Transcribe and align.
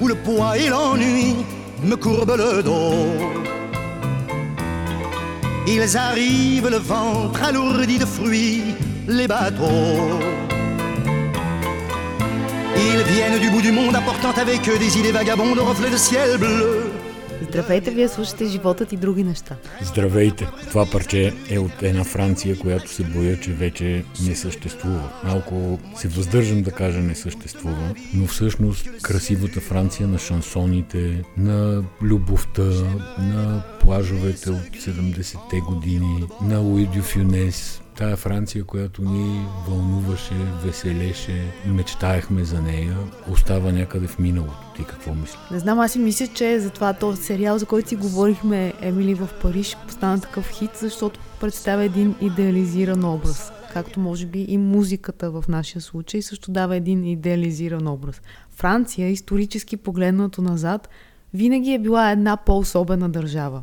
où 0.00 0.06
le 0.06 0.14
poids 0.14 0.56
et 0.56 0.68
l'ennui 0.68 1.34
me 1.82 1.96
courbent 1.96 2.36
le 2.36 2.62
dos. 2.62 2.94
Ils 5.66 5.96
arrivent 5.96 6.68
le 6.68 6.78
ventre 6.78 7.42
alourdi 7.42 7.98
de 7.98 8.06
fruits, 8.06 8.62
les 9.08 9.26
bateaux. 9.26 10.20
Ils 12.76 13.02
viennent 13.12 13.40
du 13.40 13.50
bout 13.50 13.60
du 13.60 13.72
monde 13.72 13.96
apportant 13.96 14.30
avec 14.40 14.68
eux 14.68 14.78
des 14.78 14.98
idées 14.98 15.12
vagabondes 15.12 15.58
au 15.58 15.64
reflet 15.64 15.90
de 15.90 15.96
ciel 15.96 16.38
bleu. 16.38 16.92
Здравейте, 17.48 17.90
вие 17.90 18.08
слушате 18.08 18.44
Животът 18.46 18.92
и 18.92 18.96
други 18.96 19.24
неща. 19.24 19.56
Здравейте! 19.82 20.48
Това 20.68 20.86
парче 20.92 21.34
е 21.50 21.58
от 21.58 21.82
една 21.82 22.04
Франция, 22.04 22.58
която 22.58 22.90
се 22.90 23.04
боя, 23.04 23.40
че 23.40 23.52
вече 23.52 24.04
не 24.26 24.36
съществува. 24.36 25.10
Малко 25.24 25.78
се 25.96 26.08
въздържам 26.08 26.62
да 26.62 26.70
кажа 26.70 26.98
не 26.98 27.14
съществува, 27.14 27.94
но 28.14 28.26
всъщност 28.26 29.02
красивата 29.02 29.60
Франция 29.60 30.08
на 30.08 30.18
шансоните, 30.18 31.22
на 31.36 31.84
любовта, 32.02 32.70
на 33.18 33.62
плажовете 33.80 34.50
от 34.50 34.60
70-те 34.60 35.60
години, 35.60 36.24
на 36.42 36.58
Луи 36.58 36.86
Дюфюнес, 36.86 37.80
тая 37.98 38.16
Франция, 38.16 38.64
която 38.64 39.02
ни 39.02 39.46
вълнуваше, 39.68 40.34
веселеше, 40.64 41.52
мечтаехме 41.66 42.44
за 42.44 42.62
нея, 42.62 42.96
остава 43.30 43.72
някъде 43.72 44.06
в 44.06 44.18
миналото. 44.18 44.72
Ти 44.76 44.84
какво 44.84 45.14
мислиш? 45.14 45.38
Не 45.50 45.58
знам, 45.58 45.80
аз 45.80 45.92
си 45.92 45.98
мисля, 45.98 46.26
че 46.26 46.60
затова 46.60 46.92
този 46.92 47.22
сериал, 47.22 47.58
за 47.58 47.66
който 47.66 47.88
си 47.88 47.96
говорихме, 47.96 48.72
Емили 48.80 49.14
в 49.14 49.28
Париж, 49.42 49.76
стана 49.88 50.20
такъв 50.20 50.48
хит, 50.48 50.70
защото 50.76 51.20
представя 51.40 51.84
един 51.84 52.14
идеализиран 52.20 53.04
образ. 53.04 53.52
Както 53.72 54.00
може 54.00 54.26
би 54.26 54.46
и 54.48 54.58
музиката 54.58 55.30
в 55.30 55.44
нашия 55.48 55.82
случай 55.82 56.22
също 56.22 56.50
дава 56.50 56.76
един 56.76 57.04
идеализиран 57.04 57.88
образ. 57.88 58.22
Франция, 58.50 59.08
исторически 59.08 59.76
погледнато 59.76 60.42
назад, 60.42 60.88
винаги 61.34 61.72
е 61.72 61.78
била 61.78 62.10
една 62.10 62.36
по-особена 62.36 63.08
държава. 63.08 63.62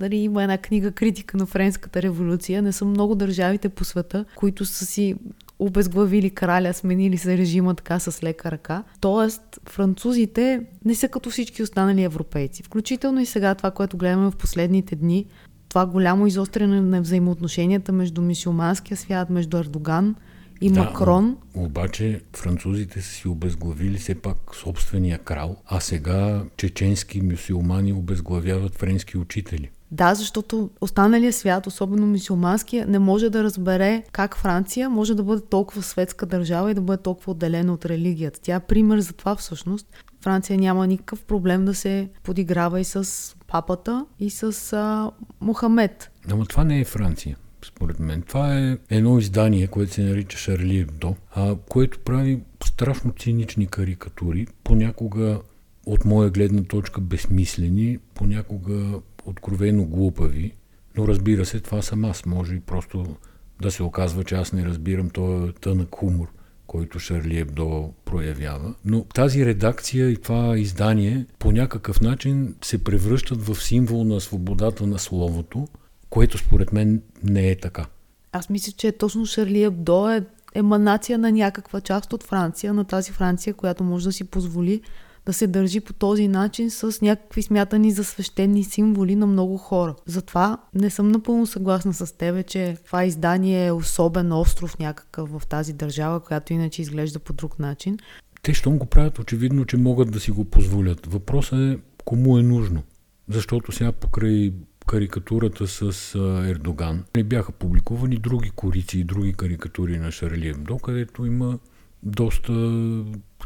Дали 0.00 0.16
има 0.16 0.42
една 0.42 0.58
книга 0.58 0.92
критика 0.92 1.36
на 1.36 1.46
Френската 1.46 2.02
революция. 2.02 2.62
Не 2.62 2.72
са 2.72 2.84
много 2.84 3.14
държавите 3.14 3.68
по 3.68 3.84
света, 3.84 4.24
които 4.36 4.64
са 4.64 4.86
си 4.86 5.14
обезглавили 5.58 6.30
краля, 6.30 6.74
сменили 6.74 7.18
се 7.18 7.38
режима 7.38 7.74
така 7.74 7.98
с 7.98 8.22
лека 8.22 8.50
ръка. 8.50 8.84
Тоест, 9.00 9.42
французите 9.68 10.60
не 10.84 10.94
са 10.94 11.08
като 11.08 11.30
всички 11.30 11.62
останали 11.62 12.02
европейци. 12.02 12.62
Включително 12.62 13.20
и 13.20 13.26
сега 13.26 13.54
това, 13.54 13.70
което 13.70 13.96
гледаме 13.96 14.30
в 14.30 14.36
последните 14.36 14.96
дни, 14.96 15.26
това 15.68 15.86
голямо 15.86 16.26
изостряне 16.26 16.80
на 16.80 17.00
взаимоотношенията 17.00 17.92
между 17.92 18.22
мисиоманския 18.22 18.96
свят, 18.96 19.30
между 19.30 19.56
Ердоган 19.56 20.14
и 20.60 20.70
Да, 20.70 20.84
Макрон. 20.84 21.36
Обаче 21.54 22.20
французите 22.36 23.02
са 23.02 23.10
си 23.10 23.28
обезглавили 23.28 23.98
все 23.98 24.14
пак 24.14 24.36
собствения 24.54 25.18
крал, 25.18 25.56
а 25.66 25.80
сега 25.80 26.44
чеченски 26.56 27.20
мюсюлмани 27.20 27.92
обезглавяват 27.92 28.74
френски 28.74 29.18
учители. 29.18 29.70
Да, 29.90 30.14
защото 30.14 30.70
останалия 30.80 31.32
свят, 31.32 31.66
особено 31.66 32.06
мисиоманския, 32.06 32.86
не 32.86 32.98
може 32.98 33.30
да 33.30 33.44
разбере 33.44 34.02
как 34.12 34.36
Франция 34.36 34.90
може 34.90 35.14
да 35.14 35.22
бъде 35.22 35.42
толкова 35.50 35.82
светска 35.82 36.26
държава 36.26 36.70
и 36.70 36.74
да 36.74 36.80
бъде 36.80 37.02
толкова 37.02 37.32
отделена 37.32 37.72
от 37.72 37.86
религията. 37.86 38.40
Тя 38.42 38.54
е 38.54 38.60
пример 38.60 38.98
за 39.00 39.12
това 39.12 39.36
всъщност. 39.36 39.86
Франция 40.20 40.58
няма 40.58 40.86
никакъв 40.86 41.24
проблем 41.24 41.64
да 41.64 41.74
се 41.74 42.08
подиграва 42.22 42.80
и 42.80 42.84
с 42.84 43.36
папата, 43.46 44.06
и 44.20 44.30
с 44.30 44.72
а, 44.72 45.10
Мохамед. 45.40 46.10
Ама 46.30 46.46
това 46.46 46.64
не 46.64 46.80
е 46.80 46.84
Франция, 46.84 47.36
според 47.64 48.00
мен. 48.00 48.22
Това 48.22 48.58
е 48.58 48.78
едно 48.90 49.18
издание, 49.18 49.66
което 49.66 49.92
се 49.92 50.02
нарича 50.02 50.38
Шарли 50.38 50.78
Ебдо, 50.78 51.16
а, 51.34 51.56
което 51.68 51.98
прави 51.98 52.40
страшно 52.64 53.12
цинични 53.18 53.66
карикатури, 53.66 54.46
понякога 54.64 55.40
от 55.86 56.04
моя 56.04 56.30
гледна 56.30 56.62
точка 56.62 57.00
безсмислени, 57.00 57.98
понякога 58.14 59.00
откровено 59.24 59.84
глупави, 59.84 60.52
но 60.96 61.08
разбира 61.08 61.44
се, 61.44 61.60
това 61.60 61.82
съм 61.82 62.04
аз. 62.04 62.26
Може 62.26 62.54
и 62.54 62.60
просто 62.60 63.16
да 63.62 63.70
се 63.70 63.82
оказва, 63.82 64.24
че 64.24 64.34
аз 64.34 64.52
не 64.52 64.64
разбирам 64.64 65.10
този 65.10 65.52
тънък 65.52 65.94
хумор, 65.94 66.28
който 66.66 66.98
Шарли 66.98 67.38
Ебдо 67.38 67.92
проявява. 68.04 68.74
Но 68.84 69.04
тази 69.04 69.46
редакция 69.46 70.10
и 70.10 70.16
това 70.16 70.58
издание 70.58 71.26
по 71.38 71.52
някакъв 71.52 72.00
начин 72.00 72.54
се 72.64 72.84
превръщат 72.84 73.42
в 73.42 73.62
символ 73.62 74.04
на 74.04 74.20
свободата 74.20 74.86
на 74.86 74.98
словото, 74.98 75.68
което 76.10 76.38
според 76.38 76.72
мен 76.72 77.02
не 77.22 77.50
е 77.50 77.56
така. 77.56 77.86
Аз 78.32 78.50
мисля, 78.50 78.72
че 78.76 78.92
точно 78.92 79.26
Шарли 79.26 79.62
Ебдо 79.62 80.10
е 80.10 80.24
еманация 80.54 81.18
на 81.18 81.32
някаква 81.32 81.80
част 81.80 82.12
от 82.12 82.22
Франция, 82.22 82.74
на 82.74 82.84
тази 82.84 83.12
Франция, 83.12 83.54
която 83.54 83.84
може 83.84 84.04
да 84.04 84.12
си 84.12 84.24
позволи 84.24 84.80
да 85.28 85.32
се 85.32 85.46
държи 85.46 85.80
по 85.80 85.92
този 85.92 86.28
начин 86.28 86.70
с 86.70 87.00
някакви 87.02 87.42
смятани 87.42 87.90
за 87.90 88.04
свещени 88.04 88.64
символи 88.64 89.16
на 89.16 89.26
много 89.26 89.56
хора. 89.56 89.94
Затова 90.06 90.58
не 90.74 90.90
съм 90.90 91.08
напълно 91.08 91.46
съгласна 91.46 91.94
с 91.94 92.16
тебе, 92.18 92.42
че 92.42 92.76
това 92.86 93.04
издание 93.04 93.66
е 93.66 93.72
особен 93.72 94.32
остров 94.32 94.78
някакъв 94.78 95.30
в 95.30 95.46
тази 95.46 95.72
държава, 95.72 96.20
която 96.20 96.52
иначе 96.52 96.82
изглежда 96.82 97.18
по 97.18 97.32
друг 97.32 97.58
начин. 97.58 97.98
Те, 98.42 98.54
щом 98.54 98.78
го 98.78 98.86
правят, 98.86 99.18
очевидно, 99.18 99.64
че 99.64 99.76
могат 99.76 100.10
да 100.10 100.20
си 100.20 100.30
го 100.30 100.44
позволят. 100.44 101.06
Въпросът 101.06 101.58
е 101.58 101.78
кому 102.04 102.38
е 102.38 102.42
нужно. 102.42 102.82
Защото 103.28 103.72
сега 103.72 103.92
покрай 103.92 104.52
карикатурата 104.86 105.66
с 105.66 106.14
Ердоган 106.48 107.04
не 107.16 107.24
бяха 107.24 107.52
публикувани 107.52 108.16
други 108.16 108.50
корици 108.50 108.98
и 108.98 109.04
други 109.04 109.32
карикатури 109.32 109.98
на 109.98 110.10
Шарли 110.10 110.48
Ебдо, 110.48 110.78
където 110.78 111.26
има 111.26 111.58
доста 112.02 112.52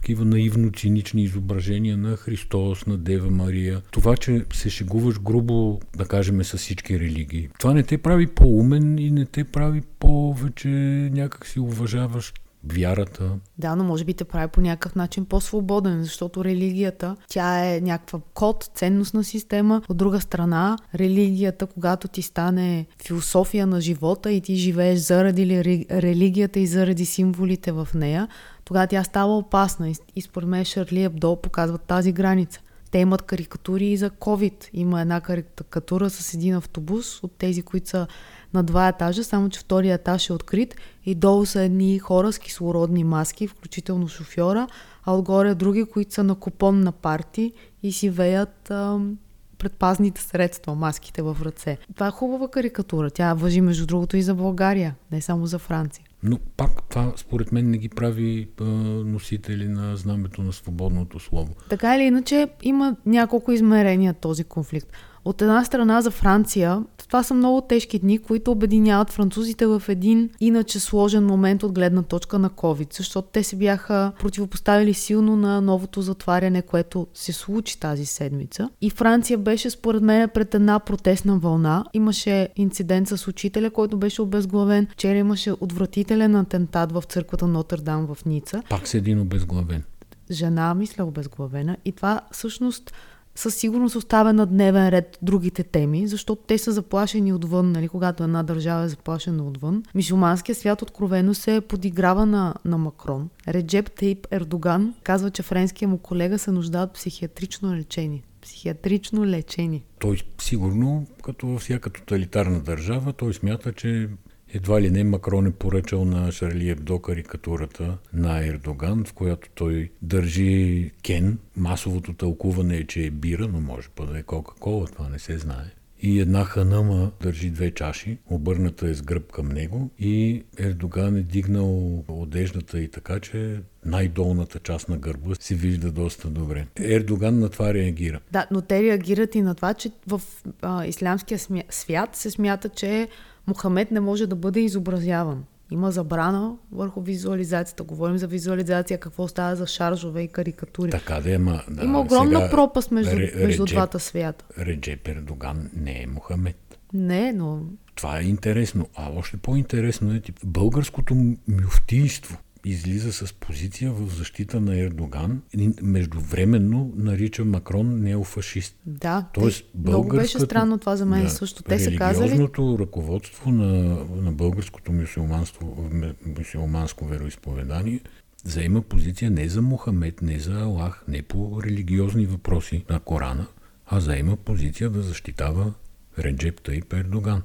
такива 0.03 0.25
наивно-цинични 0.25 1.21
изображения 1.21 1.97
на 1.97 2.17
Христос, 2.17 2.87
на 2.87 2.97
Дева 2.99 3.31
Мария. 3.31 3.83
Това, 3.91 4.17
че 4.17 4.45
се 4.53 4.71
шегуваш 4.71 5.21
грубо, 5.21 5.81
да 5.97 6.05
кажем, 6.05 6.45
с 6.45 6.57
всички 6.57 7.01
религии. 7.01 7.49
Това 7.59 7.75
не 7.75 7.83
те 7.83 7.99
прави 7.99 8.27
по-умен 8.27 8.99
и 8.99 9.11
не 9.11 9.27
те 9.27 9.45
прави 9.45 9.83
повече 9.99 10.69
някак 11.13 11.47
си 11.47 11.61
уважаващ 11.61 12.39
вярата. 12.65 13.31
Да, 13.59 13.77
но 13.77 13.85
може 13.85 14.05
би 14.05 14.15
те 14.15 14.25
прави 14.25 14.49
по 14.49 14.61
някакъв 14.61 14.95
начин 14.95 15.25
по-свободен, 15.25 16.03
защото 16.03 16.45
религията, 16.45 17.17
тя 17.29 17.75
е 17.75 17.81
някаква 17.81 18.21
код, 18.35 18.71
ценностна 18.75 19.25
система. 19.25 19.83
От 19.89 19.97
друга 19.97 20.21
страна, 20.21 20.79
религията, 20.95 21.67
когато 21.67 22.09
ти 22.09 22.23
стане 22.23 22.87
философия 23.07 23.67
на 23.67 23.81
живота 23.81 24.33
и 24.33 24.41
ти 24.41 24.57
живееш 24.57 24.99
заради 24.99 25.47
ли- 25.47 25.87
религията 25.91 26.61
и 26.61 26.67
заради 26.67 27.07
символите 27.07 27.73
в 27.73 27.89
нея, 27.95 28.29
тогава 28.65 28.87
тя 28.87 29.05
става 29.05 29.37
опасна. 29.37 29.93
И, 30.17 30.23
според 30.23 30.49
мен 30.49 30.65
Шарли 30.65 31.03
Ебдо 31.03 31.37
показват 31.37 31.83
тази 31.83 32.13
граница. 32.13 32.61
Те 32.91 32.99
имат 32.99 33.23
карикатури 33.23 33.87
и 33.87 33.97
за 33.97 34.11
COVID. 34.11 34.69
Има 34.73 35.01
една 35.01 35.21
карикатура 35.21 36.11
с 36.11 36.35
един 36.35 36.55
автобус 36.55 37.23
от 37.23 37.33
тези, 37.39 37.63
които 37.63 37.89
са 37.89 38.07
на 38.55 38.63
два 38.63 38.89
етажа, 38.89 39.25
само 39.25 39.49
че 39.49 39.61
втория 39.61 39.95
етаж 39.95 40.31
е 40.31 40.33
открит 40.33 40.75
и 41.05 41.15
долу 41.15 41.47
са 41.47 41.63
едни 41.63 41.99
хора 41.99 42.33
с 42.33 42.39
кислородни 42.39 43.05
маски, 43.05 43.47
включително 43.47 44.09
шофьора, 44.09 44.67
а 45.05 45.15
отгоре 45.15 45.55
други, 45.55 45.85
които 45.85 46.15
са 46.15 46.25
на 46.25 46.35
купон 46.35 46.81
на 46.81 46.93
парти 46.93 47.53
и 47.83 47.93
си 47.93 48.11
веят 48.11 48.71
ам, 48.71 49.19
предпазните 49.59 50.21
средства, 50.21 50.75
маските 50.75 51.23
в 51.23 51.37
ръце. 51.43 51.79
Това 51.95 52.07
е 52.07 52.11
хубава 52.11 52.49
карикатура. 52.49 53.11
Тя 53.11 53.35
въжи 53.35 53.61
между 53.61 53.87
другото 53.87 54.17
и 54.17 54.23
за 54.23 54.35
България, 54.35 54.95
не 55.13 55.21
само 55.21 55.47
за 55.47 55.59
Франция. 55.59 56.05
Но 56.23 56.39
пак 56.57 56.83
това, 56.89 57.13
според 57.17 57.53
мен, 57.53 57.71
не 57.71 57.79
ги 57.79 57.89
прави 57.89 58.49
а, 58.61 58.65
носители 58.65 59.69
на 59.69 59.97
знамето 59.97 60.43
на 60.43 60.53
свободното 60.53 61.19
слово. 61.19 61.55
Така 61.69 61.97
или 61.97 62.03
иначе, 62.03 62.49
има 62.63 62.97
няколко 63.07 63.53
измерения 63.53 64.15
този 64.15 64.45
конфликт. 64.45 64.93
От 65.25 65.43
една 65.43 65.65
страна 65.65 66.01
за 66.01 66.11
Франция, 66.11 66.83
това 66.99 67.23
са 67.23 67.35
много 67.35 67.61
тежки 67.61 67.99
дни, 67.99 68.19
които 68.19 68.51
обединяват 68.51 69.11
французите 69.11 69.67
в 69.67 69.83
един 69.89 70.31
иначе 70.41 70.81
сложен 70.81 71.27
момент 71.27 71.63
от 71.63 71.73
гледна 71.73 72.03
точка 72.03 72.39
на 72.39 72.51
COVID, 72.51 72.97
защото 72.97 73.29
те 73.33 73.43
се 73.43 73.57
бяха 73.57 74.13
противопоставили 74.21 74.95
силно 74.95 75.37
на 75.37 75.61
новото 75.61 76.03
затваряне, 76.03 76.63
което 76.63 77.07
се 77.15 77.33
случи 77.33 77.81
тази 77.81 78.07
седмица. 78.07 78.69
И 78.81 78.91
Франция 78.91 79.39
беше, 79.39 79.71
според 79.71 80.03
мен, 80.03 80.29
пред 80.29 80.55
една 80.55 80.79
протестна 80.79 81.39
вълна. 81.39 81.85
Имаше 81.93 82.49
инцидент 82.57 83.09
с 83.09 83.29
учителя, 83.29 83.71
който 83.71 83.97
беше 83.97 84.23
обезглавен. 84.23 84.87
Вчера 84.87 85.19
имаше 85.19 85.53
отвратителен 85.61 86.37
атентат 86.37 86.93
в 86.93 87.03
църквата 87.09 87.47
Нотърдам 87.47 88.07
в 88.15 88.25
Ница. 88.25 88.63
Пак 88.71 88.89
с 88.89 88.95
един 88.95 89.21
обезглавен. 89.21 89.83
Жена, 90.31 90.75
мисля, 90.75 91.05
обезглавена. 91.05 91.77
И 91.85 91.93
това 91.93 92.21
всъщност 92.31 92.93
със 93.35 93.55
сигурност 93.55 93.97
оставя 93.97 94.33
на 94.33 94.47
дневен 94.47 94.89
ред 94.89 95.19
другите 95.23 95.63
теми, 95.63 96.07
защото 96.07 96.43
те 96.47 96.59
са 96.59 96.73
заплашени 96.73 97.33
отвън, 97.33 97.73
нали, 97.73 97.89
когато 97.89 98.25
една 98.25 98.43
държава 98.43 98.85
е 98.85 98.89
заплашена 98.89 99.47
отвън. 99.47 99.83
Мисулманският 99.95 100.59
свят 100.59 100.83
откровено 100.83 101.35
се 101.35 101.61
подиграва 101.61 102.27
на, 102.27 102.55
на 102.65 102.79
Макрон. 102.79 103.29
Реджеп 103.49 103.91
Тейп 103.91 104.27
Ердоган 104.31 104.95
казва, 105.03 105.31
че 105.31 105.43
френския 105.43 105.89
му 105.89 105.99
колега 105.99 106.39
се 106.39 106.51
нуждае 106.51 106.83
от 106.83 106.93
психиатрично 106.93 107.75
лечение. 107.75 108.23
Психиатрично 108.43 109.27
лечение. 109.27 109.83
Той 109.99 110.17
сигурно, 110.41 111.07
като 111.23 111.47
във 111.47 111.61
всяка 111.61 111.91
тоталитарна 111.91 112.61
държава, 112.61 113.13
той 113.13 113.35
смята, 113.35 113.73
че 113.73 114.09
едва 114.55 114.81
ли 114.81 114.91
не 114.91 115.05
Макрон 115.05 115.47
е 115.47 115.51
поръчал 115.51 116.05
на 116.05 116.33
Шарли 116.33 116.69
Ебдо 116.69 116.99
карикатурата 116.99 117.99
на 118.13 118.47
Ердоган, 118.47 119.05
в 119.05 119.13
която 119.13 119.49
той 119.55 119.91
държи 120.03 120.91
Кен. 121.03 121.39
Масовото 121.57 122.13
тълкуване 122.13 122.77
е, 122.77 122.87
че 122.87 123.05
е 123.05 123.11
бира, 123.11 123.49
но 123.49 123.61
може 123.61 123.89
па 123.95 124.07
да 124.07 124.19
е 124.19 124.23
Кока-Кола, 124.23 124.87
това 124.87 125.09
не 125.09 125.19
се 125.19 125.39
знае 125.39 125.71
и 126.03 126.21
една 126.21 126.45
ханама 126.45 127.11
държи 127.21 127.51
две 127.51 127.71
чаши, 127.71 128.19
обърната 128.31 128.89
е 128.89 128.95
с 128.95 129.03
гръб 129.03 129.33
към 129.33 129.49
него 129.49 129.91
и 129.99 130.45
Ердоган 130.59 131.17
е 131.17 131.23
дигнал 131.23 132.05
одеждата 132.09 132.81
и 132.81 132.89
така, 132.89 133.21
че 133.21 133.61
най-долната 133.85 134.59
част 134.59 134.89
на 134.89 134.97
гърба 134.97 135.35
се 135.41 135.55
вижда 135.55 135.93
доста 135.93 136.29
добре. 136.29 136.67
Ердоган 136.81 137.39
на 137.39 137.49
това 137.49 137.75
реагира. 137.75 138.21
Да, 138.33 138.47
но 138.51 138.61
те 138.61 138.83
реагират 138.83 139.35
и 139.35 139.43
на 139.43 139.55
това, 139.55 139.75
че 139.75 139.91
в 140.07 140.23
а, 140.63 140.87
ислямския 140.87 141.39
свят 141.71 142.17
се 142.17 142.31
смята, 142.31 142.69
че 142.69 143.09
Мохамед 143.47 143.91
не 143.91 144.01
може 144.01 144.27
да 144.27 144.37
бъде 144.37 144.61
изобразяван. 144.61 145.45
Има 145.71 145.91
забрана 145.91 146.57
върху 146.73 147.01
визуализацията. 147.01 147.83
Говорим 147.83 148.19
за 148.19 148.27
визуализация, 148.27 148.99
какво 148.99 149.29
става 149.29 149.57
за 149.57 149.67
шаржове 149.67 150.23
и 150.23 150.29
карикатури. 150.29 150.91
Така 150.91 151.21
да, 151.21 151.35
ама... 151.35 151.63
Да, 151.71 151.85
Има 151.85 152.01
огромна 152.01 152.39
сега, 152.39 152.51
пропаст 152.51 152.91
между, 152.91 153.17
ре, 153.17 153.33
между 153.37 153.63
Реджеп, 153.63 153.77
двата 153.77 154.01
свята. 154.01 154.45
Реджеп 154.59 155.09
Ердоган 155.09 155.71
не 155.77 156.03
е 156.03 156.07
Мохамед. 156.07 156.79
Не, 156.93 157.33
но... 157.33 157.61
Това 157.95 158.19
е 158.19 158.23
интересно. 158.23 158.89
А 158.97 159.11
още 159.17 159.37
по-интересно 159.37 160.15
е 160.15 160.21
тип, 160.21 160.39
българското 160.45 161.15
мюфтийство 161.49 162.39
излиза 162.65 163.13
с 163.13 163.33
позиция 163.33 163.93
в 163.93 164.09
защита 164.17 164.61
на 164.61 164.81
Ердоган 164.81 165.43
и 165.59 165.71
междувременно 165.83 166.93
нарича 166.97 167.45
Макрон 167.45 168.03
неофашист. 168.03 168.77
Да, 168.87 169.29
Тоест, 169.35 169.65
много 169.75 170.09
беше 170.09 170.41
странно 170.41 170.79
това 170.79 170.97
за 170.97 171.07
мен 171.07 171.23
да, 171.23 171.31
също. 171.31 171.63
Те 171.63 171.79
са 171.79 171.97
казали... 171.97 172.29
Религиозното 172.29 172.77
ръководство 172.79 173.51
на, 173.51 173.97
на 174.23 174.33
българското 174.33 174.93
мюсюлманство, 174.93 175.91
мюсюлманско 176.39 177.07
вероисповедание 177.07 178.01
заема 178.45 178.83
позиция 178.83 179.31
не 179.31 179.49
за 179.49 179.63
Мохамед, 179.63 180.23
не 180.23 180.39
за 180.39 180.61
Аллах, 180.61 181.05
не 181.09 181.23
по 181.23 181.63
религиозни 181.63 182.27
въпроси 182.27 182.85
на 182.91 183.01
Корана, 183.01 183.47
а 183.87 184.01
заема 184.01 184.37
позиция 184.37 184.91
да 184.91 185.03
защитава 185.03 185.73
Реджеп 186.19 186.61
Тайп 186.63 186.93
Ердоган. 186.93 187.43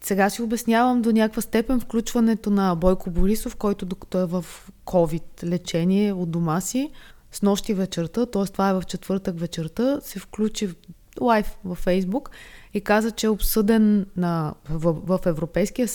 Сега 0.00 0.30
си 0.30 0.42
обяснявам 0.42 1.02
до 1.02 1.12
някаква 1.12 1.42
степен 1.42 1.80
включването 1.80 2.50
на 2.50 2.74
Бойко 2.74 3.10
Борисов, 3.10 3.56
който 3.56 3.86
докато 3.86 4.18
е 4.18 4.26
в 4.26 4.44
COVID 4.86 5.44
лечение 5.44 6.12
от 6.12 6.30
дома 6.30 6.60
си, 6.60 6.90
с 7.32 7.42
нощи 7.42 7.74
вечерта, 7.74 8.26
т.е. 8.26 8.44
това 8.44 8.68
е 8.68 8.74
в 8.74 8.82
четвъртък 8.82 9.40
вечерта, 9.40 10.00
се 10.00 10.18
включи 10.18 10.68
лайв 11.20 11.56
във 11.64 11.78
Фейсбук 11.78 12.30
и 12.74 12.80
каза, 12.80 13.10
че 13.10 13.26
е 13.26 13.30
обсъден 13.30 14.06
на, 14.16 14.54
в, 14.70 15.18
в 15.18 15.26
Европейския 15.26 15.88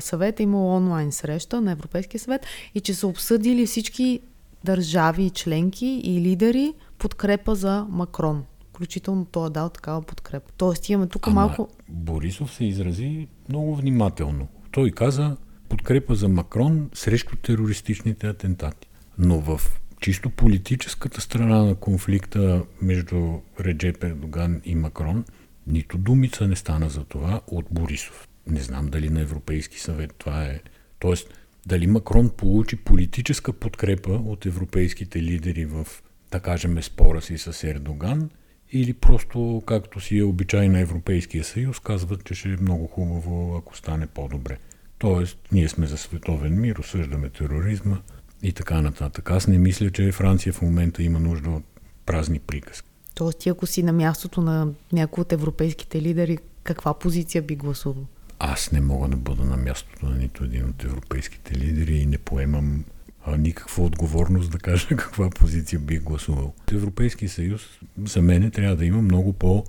съвет, 0.00 0.40
е 0.40 0.42
имало 0.42 0.76
онлайн 0.76 1.12
среща 1.12 1.60
на 1.60 1.72
Европейския 1.72 2.20
съвет 2.20 2.46
и 2.74 2.80
че 2.80 2.94
са 2.94 3.06
обсъдили 3.06 3.66
всички 3.66 4.20
държави, 4.64 5.30
членки 5.30 6.00
и 6.04 6.20
лидери 6.20 6.74
подкрепа 6.98 7.54
за 7.54 7.86
Макрон 7.90 8.44
включително 8.74 9.24
той 9.24 9.46
е 9.46 9.50
дал 9.50 9.68
такава 9.68 10.02
подкрепа. 10.02 10.52
Тоест 10.56 10.88
имаме 10.88 11.08
тук 11.08 11.26
Ама, 11.26 11.34
малко... 11.34 11.68
Борисов 11.88 12.54
се 12.54 12.64
изрази 12.64 13.28
много 13.48 13.76
внимателно. 13.76 14.48
Той 14.70 14.90
каза 14.90 15.36
подкрепа 15.68 16.14
за 16.14 16.28
Макрон 16.28 16.90
срещу 16.94 17.36
терористичните 17.36 18.26
атентати. 18.26 18.88
Но 19.18 19.40
в 19.40 19.60
чисто 20.00 20.30
политическата 20.30 21.20
страна 21.20 21.62
на 21.62 21.74
конфликта 21.74 22.62
между 22.82 23.40
Реджеп 23.60 24.04
Ердоган 24.04 24.60
и 24.64 24.74
Макрон, 24.74 25.24
нито 25.66 25.98
думица 25.98 26.48
не 26.48 26.56
стана 26.56 26.88
за 26.88 27.04
това 27.04 27.40
от 27.46 27.66
Борисов. 27.70 28.28
Не 28.46 28.60
знам 28.60 28.86
дали 28.86 29.08
на 29.08 29.20
Европейски 29.20 29.80
съвет 29.80 30.14
това 30.18 30.44
е. 30.44 30.60
Тоест, 30.98 31.28
дали 31.66 31.86
Макрон 31.86 32.30
получи 32.36 32.76
политическа 32.76 33.52
подкрепа 33.52 34.12
от 34.12 34.46
европейските 34.46 35.22
лидери 35.22 35.64
в, 35.64 35.86
да 36.30 36.40
кажем, 36.40 36.82
спора 36.82 37.22
си 37.22 37.38
с 37.38 37.64
Ердоган– 37.64 38.30
или 38.74 38.92
просто, 38.92 39.62
както 39.66 40.00
си 40.00 40.18
е 40.18 40.24
обичай 40.24 40.68
на 40.68 40.80
Европейския 40.80 41.44
съюз, 41.44 41.78
казват, 41.78 42.24
че 42.24 42.34
ще 42.34 42.48
е 42.48 42.56
много 42.56 42.86
хубаво, 42.86 43.56
ако 43.56 43.76
стане 43.76 44.06
по-добре. 44.06 44.58
Тоест, 44.98 45.38
ние 45.52 45.68
сме 45.68 45.86
за 45.86 45.96
световен 45.96 46.60
мир, 46.60 46.76
осъждаме 46.76 47.28
тероризма 47.28 47.98
и 48.42 48.52
така 48.52 48.80
нататък. 48.80 49.30
Аз 49.30 49.46
не 49.46 49.58
мисля, 49.58 49.90
че 49.90 50.12
Франция 50.12 50.52
в 50.52 50.62
момента 50.62 51.02
има 51.02 51.20
нужда 51.20 51.50
от 51.50 51.64
празни 52.06 52.38
приказки. 52.38 52.88
Тоест, 53.14 53.38
ти 53.38 53.48
ако 53.48 53.66
си 53.66 53.82
на 53.82 53.92
мястото 53.92 54.40
на 54.40 54.68
някои 54.92 55.22
от 55.22 55.32
европейските 55.32 56.02
лидери, 56.02 56.38
каква 56.62 56.94
позиция 56.94 57.42
би 57.42 57.56
гласувал? 57.56 58.06
Аз 58.38 58.72
не 58.72 58.80
мога 58.80 59.08
да 59.08 59.16
бъда 59.16 59.44
на 59.44 59.56
мястото 59.56 60.06
на 60.06 60.16
нито 60.16 60.44
един 60.44 60.68
от 60.68 60.84
европейските 60.84 61.58
лидери 61.58 61.96
и 61.96 62.06
не 62.06 62.18
поемам 62.18 62.84
а, 63.26 63.36
никаква 63.36 63.84
отговорност 63.84 64.52
да 64.52 64.58
кажа 64.58 64.88
каква 64.96 65.30
позиция 65.30 65.78
бих 65.78 66.02
гласувал. 66.02 66.54
Европейски 66.72 67.28
съюз 67.28 67.62
за 68.04 68.22
мен 68.22 68.50
трябва 68.50 68.76
да 68.76 68.86
има 68.86 69.02
много 69.02 69.32
по- 69.32 69.64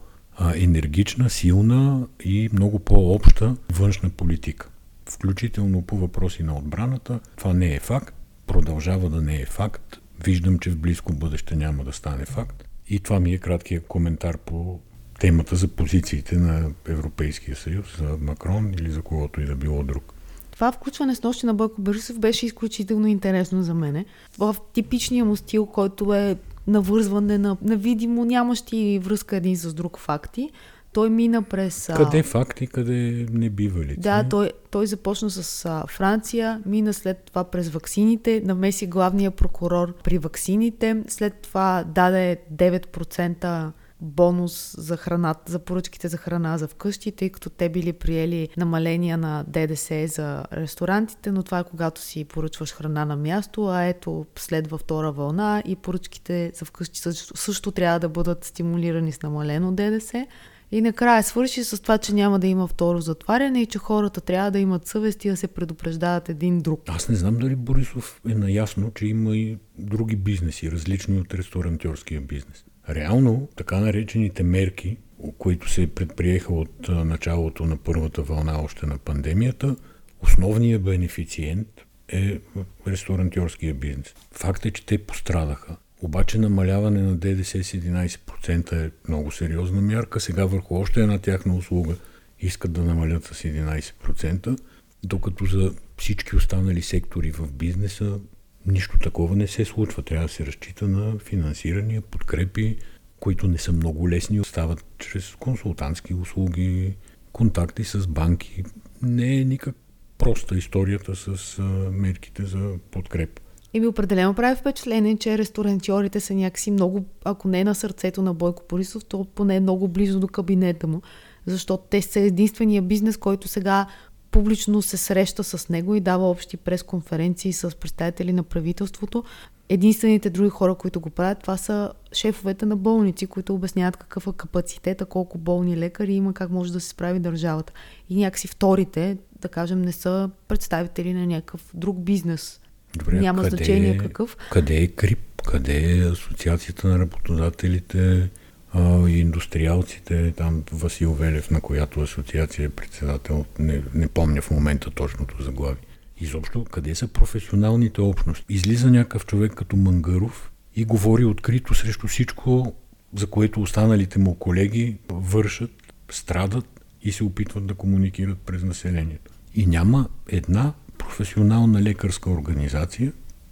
енергична, 0.56 1.30
силна 1.30 2.08
и 2.24 2.50
много 2.54 2.80
по-обща 2.80 3.56
външна 3.74 4.10
политика. 4.10 4.70
Включително 5.10 5.82
по 5.82 5.98
въпроси 5.98 6.44
на 6.44 6.58
отбраната. 6.58 7.20
Това 7.38 7.54
не 7.54 7.76
е 7.76 7.80
факт, 7.80 8.16
продължава 8.48 9.10
да 9.10 9.22
не 9.22 9.42
е 9.42 9.46
факт. 9.46 9.98
Виждам, 10.26 10.60
че 10.60 10.70
в 10.70 10.78
близко 10.78 11.14
бъдеще 11.14 11.56
няма 11.56 11.84
да 11.84 11.94
стане 11.94 12.26
факт. 12.26 12.64
И 12.90 13.00
това 13.00 13.20
ми 13.20 13.34
е 13.34 13.38
краткият 13.38 13.88
коментар 13.88 14.38
по 14.38 14.80
темата 15.20 15.56
за 15.56 15.68
позициите 15.68 16.38
на 16.38 16.72
Европейския 16.88 17.56
съюз, 17.56 17.98
за 17.98 18.18
Макрон 18.22 18.74
или 18.80 18.92
за 18.92 19.02
когото 19.02 19.42
и 19.42 19.46
да 19.46 19.56
било 19.56 19.84
друг. 19.84 20.14
Това 20.56 20.72
включване 20.72 21.16
с 21.16 21.24
нощи 21.24 21.46
на 21.46 21.54
Бойко 21.54 21.82
Борисов 21.82 22.20
беше 22.20 22.46
изключително 22.46 23.08
интересно 23.08 23.64
за 23.64 23.74
мене. 23.74 24.06
В 24.38 24.56
типичния 24.74 25.26
му 25.26 25.36
стил, 25.36 25.66
който 25.66 26.14
е 26.14 26.38
навързване 26.68 27.38
на, 27.38 27.58
на 27.62 27.76
видимо 27.76 28.26
нямащи 28.26 29.00
връзка 29.04 29.36
един 29.36 29.58
с 29.58 29.74
друг 29.74 30.00
факти. 30.00 30.50
Той 30.94 31.10
мина 31.10 31.42
през... 31.42 31.90
Къде 31.96 32.24
факти, 32.24 32.68
къде 32.68 33.26
не 33.32 33.50
бивали? 33.50 33.96
Да, 33.98 34.30
той, 34.30 34.52
той 34.72 34.88
започна 34.88 35.30
с 35.30 35.66
а, 35.66 35.84
Франция, 35.88 36.62
мина 36.66 36.94
след 36.94 37.18
това 37.18 37.44
през 37.44 37.70
ваксините, 37.70 38.42
намеси 38.46 38.88
главния 38.88 39.32
прокурор 39.32 39.94
при 40.04 40.18
ваксините, 40.18 41.04
след 41.08 41.34
това 41.34 41.84
даде 41.88 42.38
9% 42.54 43.72
бонус 44.02 44.76
за 44.78 44.98
храната, 44.98 45.52
за 45.52 45.60
поръчките 45.60 46.08
за 46.08 46.18
храна 46.18 46.58
за 46.58 46.68
вкъщи, 46.68 47.12
тъй 47.12 47.30
като 47.30 47.50
те 47.50 47.70
били 47.70 47.94
приели 47.94 48.50
намаления 48.58 49.18
на 49.18 49.44
ДДС 49.48 50.08
за 50.08 50.44
ресторантите, 50.54 51.32
но 51.32 51.44
това 51.44 51.60
е 51.60 51.64
когато 51.64 52.02
си 52.02 52.26
поръчваш 52.26 52.74
храна 52.74 53.06
на 53.06 53.16
място, 53.16 53.66
а 53.66 53.84
ето 53.84 54.26
следва 54.36 54.78
втора 54.78 55.12
вълна 55.12 55.64
и 55.66 55.76
поръчките 55.76 56.52
за 56.56 56.66
вкъщи 56.66 57.00
също, 57.00 57.38
също 57.38 57.72
трябва 57.72 58.00
да 58.00 58.10
бъдат 58.10 58.46
стимулирани 58.46 59.12
с 59.12 59.22
намалено 59.22 59.72
ДДС. 59.72 60.28
И 60.72 60.82
накрая 60.82 61.24
свърши 61.24 61.64
с 61.64 61.82
това, 61.82 61.98
че 61.98 62.14
няма 62.14 62.40
да 62.40 62.48
има 62.48 62.68
второ 62.68 63.02
затваряне 63.02 63.62
и 63.62 63.66
че 63.66 63.78
хората 63.78 64.22
трябва 64.22 64.52
да 64.52 64.60
имат 64.60 64.88
съвест 64.88 65.26
и 65.26 65.30
да 65.30 65.38
се 65.38 65.48
предупреждават 65.48 66.30
един 66.30 66.60
друг. 66.60 66.82
Аз 66.88 67.10
не 67.10 67.16
знам 67.16 67.38
дали 67.38 67.56
Борисов 67.56 68.22
е 68.30 68.36
наясно, 68.36 68.92
че 68.96 69.06
има 69.06 69.38
и 69.38 69.58
други 69.78 70.16
бизнеси, 70.16 70.72
различни 70.72 71.20
от 71.20 71.34
ресторантьорския 71.34 72.22
бизнес. 72.22 72.66
Реално, 72.90 73.50
така 73.56 73.80
наречените 73.80 74.44
мерки, 74.44 74.98
които 75.38 75.70
се 75.70 75.88
предприеха 75.88 76.54
от 76.54 76.90
началото 76.90 77.66
на 77.66 77.78
първата 77.78 78.22
вълна 78.22 78.62
още 78.62 78.86
на 78.86 78.98
пандемията, 78.98 79.76
основният 80.22 80.84
бенефициент 80.84 81.68
е 82.08 82.40
ресторантьорския 82.88 83.74
бизнес. 83.74 84.14
Факт 84.32 84.66
е, 84.66 84.72
че 84.72 84.86
те 84.86 84.98
пострадаха. 84.98 85.76
Обаче 86.02 86.38
намаляване 86.38 87.02
на 87.02 87.16
ДДС 87.16 87.64
с 87.64 87.72
11% 87.72 88.86
е 88.86 88.92
много 89.08 89.32
сериозна 89.32 89.82
мярка. 89.82 90.20
Сега 90.20 90.46
върху 90.46 90.76
още 90.76 91.02
една 91.02 91.18
тяхна 91.18 91.56
услуга 91.56 91.96
искат 92.40 92.72
да 92.72 92.84
намалят 92.84 93.24
с 93.26 93.44
11%, 93.44 94.60
докато 95.04 95.46
за 95.46 95.74
всички 95.98 96.36
останали 96.36 96.82
сектори 96.82 97.32
в 97.32 97.52
бизнеса 97.54 98.20
нищо 98.68 99.00
такова 99.00 99.36
не 99.36 99.48
се 99.48 99.66
случва. 99.66 100.04
Трябва 100.04 100.28
да 100.28 100.34
се 100.34 100.46
разчита 100.46 100.88
на 100.88 101.20
финансирания, 101.20 102.02
подкрепи, 102.02 102.78
които 103.20 103.48
не 103.48 103.58
са 103.58 103.72
много 103.72 104.10
лесни, 104.10 104.44
стават 104.44 104.86
чрез 104.98 105.36
консултантски 105.36 106.14
услуги, 106.14 106.96
контакти 107.32 107.84
с 107.84 108.08
банки. 108.08 108.64
Не 109.02 109.38
е 109.38 109.46
никак 109.46 109.76
проста 110.18 110.58
историята 110.58 111.16
с 111.16 111.62
мерките 111.92 112.46
за 112.46 112.76
подкреп. 112.92 113.40
И 113.74 113.80
ми 113.80 113.88
определено 113.88 114.34
прави 114.34 114.56
впечатление, 114.56 115.18
че 115.18 115.38
ресторантьорите 115.38 116.20
са 116.20 116.34
някакси 116.34 116.72
много, 116.72 117.06
ако 117.24 117.48
не 117.48 117.64
на 117.64 117.76
сърцето 117.76 118.22
на 118.22 118.34
Бойко 118.34 118.64
Борисов, 118.70 119.06
то 119.06 119.26
поне 119.36 119.60
много 119.60 119.88
близо 119.88 120.20
до 120.20 120.28
кабинета 120.28 120.88
му, 120.88 121.02
защото 121.46 121.84
те 121.90 122.02
са 122.02 122.20
единствения 122.20 122.82
бизнес, 122.82 123.18
който 123.18 123.48
сега 123.48 123.88
публично 124.36 124.82
се 124.82 124.98
среща 124.98 125.44
с 125.44 125.70
него 125.70 125.96
и 125.96 126.00
дава 126.00 126.30
общи 126.30 126.58
пресконференции 126.58 127.54
с 127.54 127.80
представители 127.80 128.34
на 128.34 128.44
правителството. 128.44 129.24
Единствените 129.70 130.30
други 130.30 130.50
хора, 130.50 130.76
които 130.76 131.00
го 131.00 131.10
правят, 131.10 131.40
това 131.42 131.58
са 131.58 131.92
шефовете 132.14 132.66
на 132.66 132.76
болници, 132.76 133.28
които 133.28 133.56
обясняват 133.56 133.98
какъв 133.98 134.28
е 134.28 134.32
капацитета, 134.38 135.06
колко 135.06 135.38
болни 135.38 135.78
лекари 135.78 136.14
има, 136.14 136.34
как 136.34 136.50
може 136.50 136.74
да 136.74 136.80
се 136.80 136.90
справи 136.90 137.20
държавата. 137.20 137.74
И 138.10 138.16
някакси 138.16 138.48
вторите, 138.48 139.18
да 139.42 139.48
кажем, 139.48 139.82
не 139.82 139.92
са 139.92 140.30
представители 140.48 141.14
на 141.14 141.28
някакъв 141.28 141.72
друг 141.74 142.00
бизнес. 142.00 142.62
Добре, 142.98 143.20
Няма 143.20 143.44
къде 143.44 143.58
значение 143.58 143.98
какъв. 143.98 144.38
Къде 144.52 144.76
е 144.76 144.88
КРИП? 144.88 145.42
Къде 145.42 145.98
е 145.98 146.10
Асоциацията 146.10 146.88
на 146.88 147.00
работодателите 147.00 148.30
а, 148.76 149.10
и 149.10 149.20
индустриалците? 149.20 150.34
Там 150.38 150.64
Васил 150.72 151.14
Велев, 151.14 151.52
на 151.52 151.62
която 151.62 152.02
асоциация 152.02 152.66
е 152.66 152.70
председател, 152.70 153.46
не, 153.60 153.82
не 153.94 154.08
помня 154.08 154.42
в 154.42 154.52
момента 154.52 154.92
точното 154.92 155.44
заглави. 155.44 155.80
Изобщо, 156.20 156.66
къде 156.72 156.96
са 156.96 157.08
професионалните 157.08 158.02
общности? 158.02 158.46
Излиза 158.50 158.92
някакъв 158.92 159.26
човек 159.26 159.54
като 159.54 159.76
Мангаров 159.76 160.52
и 160.76 160.86
говори 160.86 161.26
открито 161.26 161.74
срещу 161.74 162.08
всичко, 162.08 162.76
за 163.16 163.28
което 163.28 163.62
останалите 163.62 164.20
му 164.20 164.36
колеги 164.36 164.98
вършат, 165.10 165.72
страдат 166.12 166.82
и 167.02 167.12
се 167.12 167.24
опитват 167.24 167.66
да 167.66 167.74
комуникират 167.74 168.38
през 168.38 168.64
населението. 168.64 169.32
И 169.56 169.66
няма 169.66 170.10
една 170.30 170.74
професионална 170.98 171.82
лекарска 171.82 172.30
организация, 172.30 173.12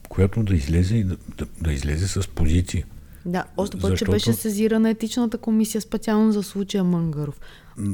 която 0.09 0.43
да 0.43 0.55
излезе, 0.55 1.03
да, 1.03 1.17
да, 1.37 1.45
да 1.61 1.73
излезе 1.73 2.07
с 2.07 2.27
позиция. 2.27 2.85
Да, 3.25 3.43
още 3.57 3.77
повече 3.77 3.93
Защото- 3.93 4.11
беше 4.11 4.33
сезирана 4.33 4.89
етичната 4.89 5.37
комисия 5.37 5.81
специално 5.81 6.31
за 6.31 6.43
случая 6.43 6.83
Мънгаров. 6.83 7.39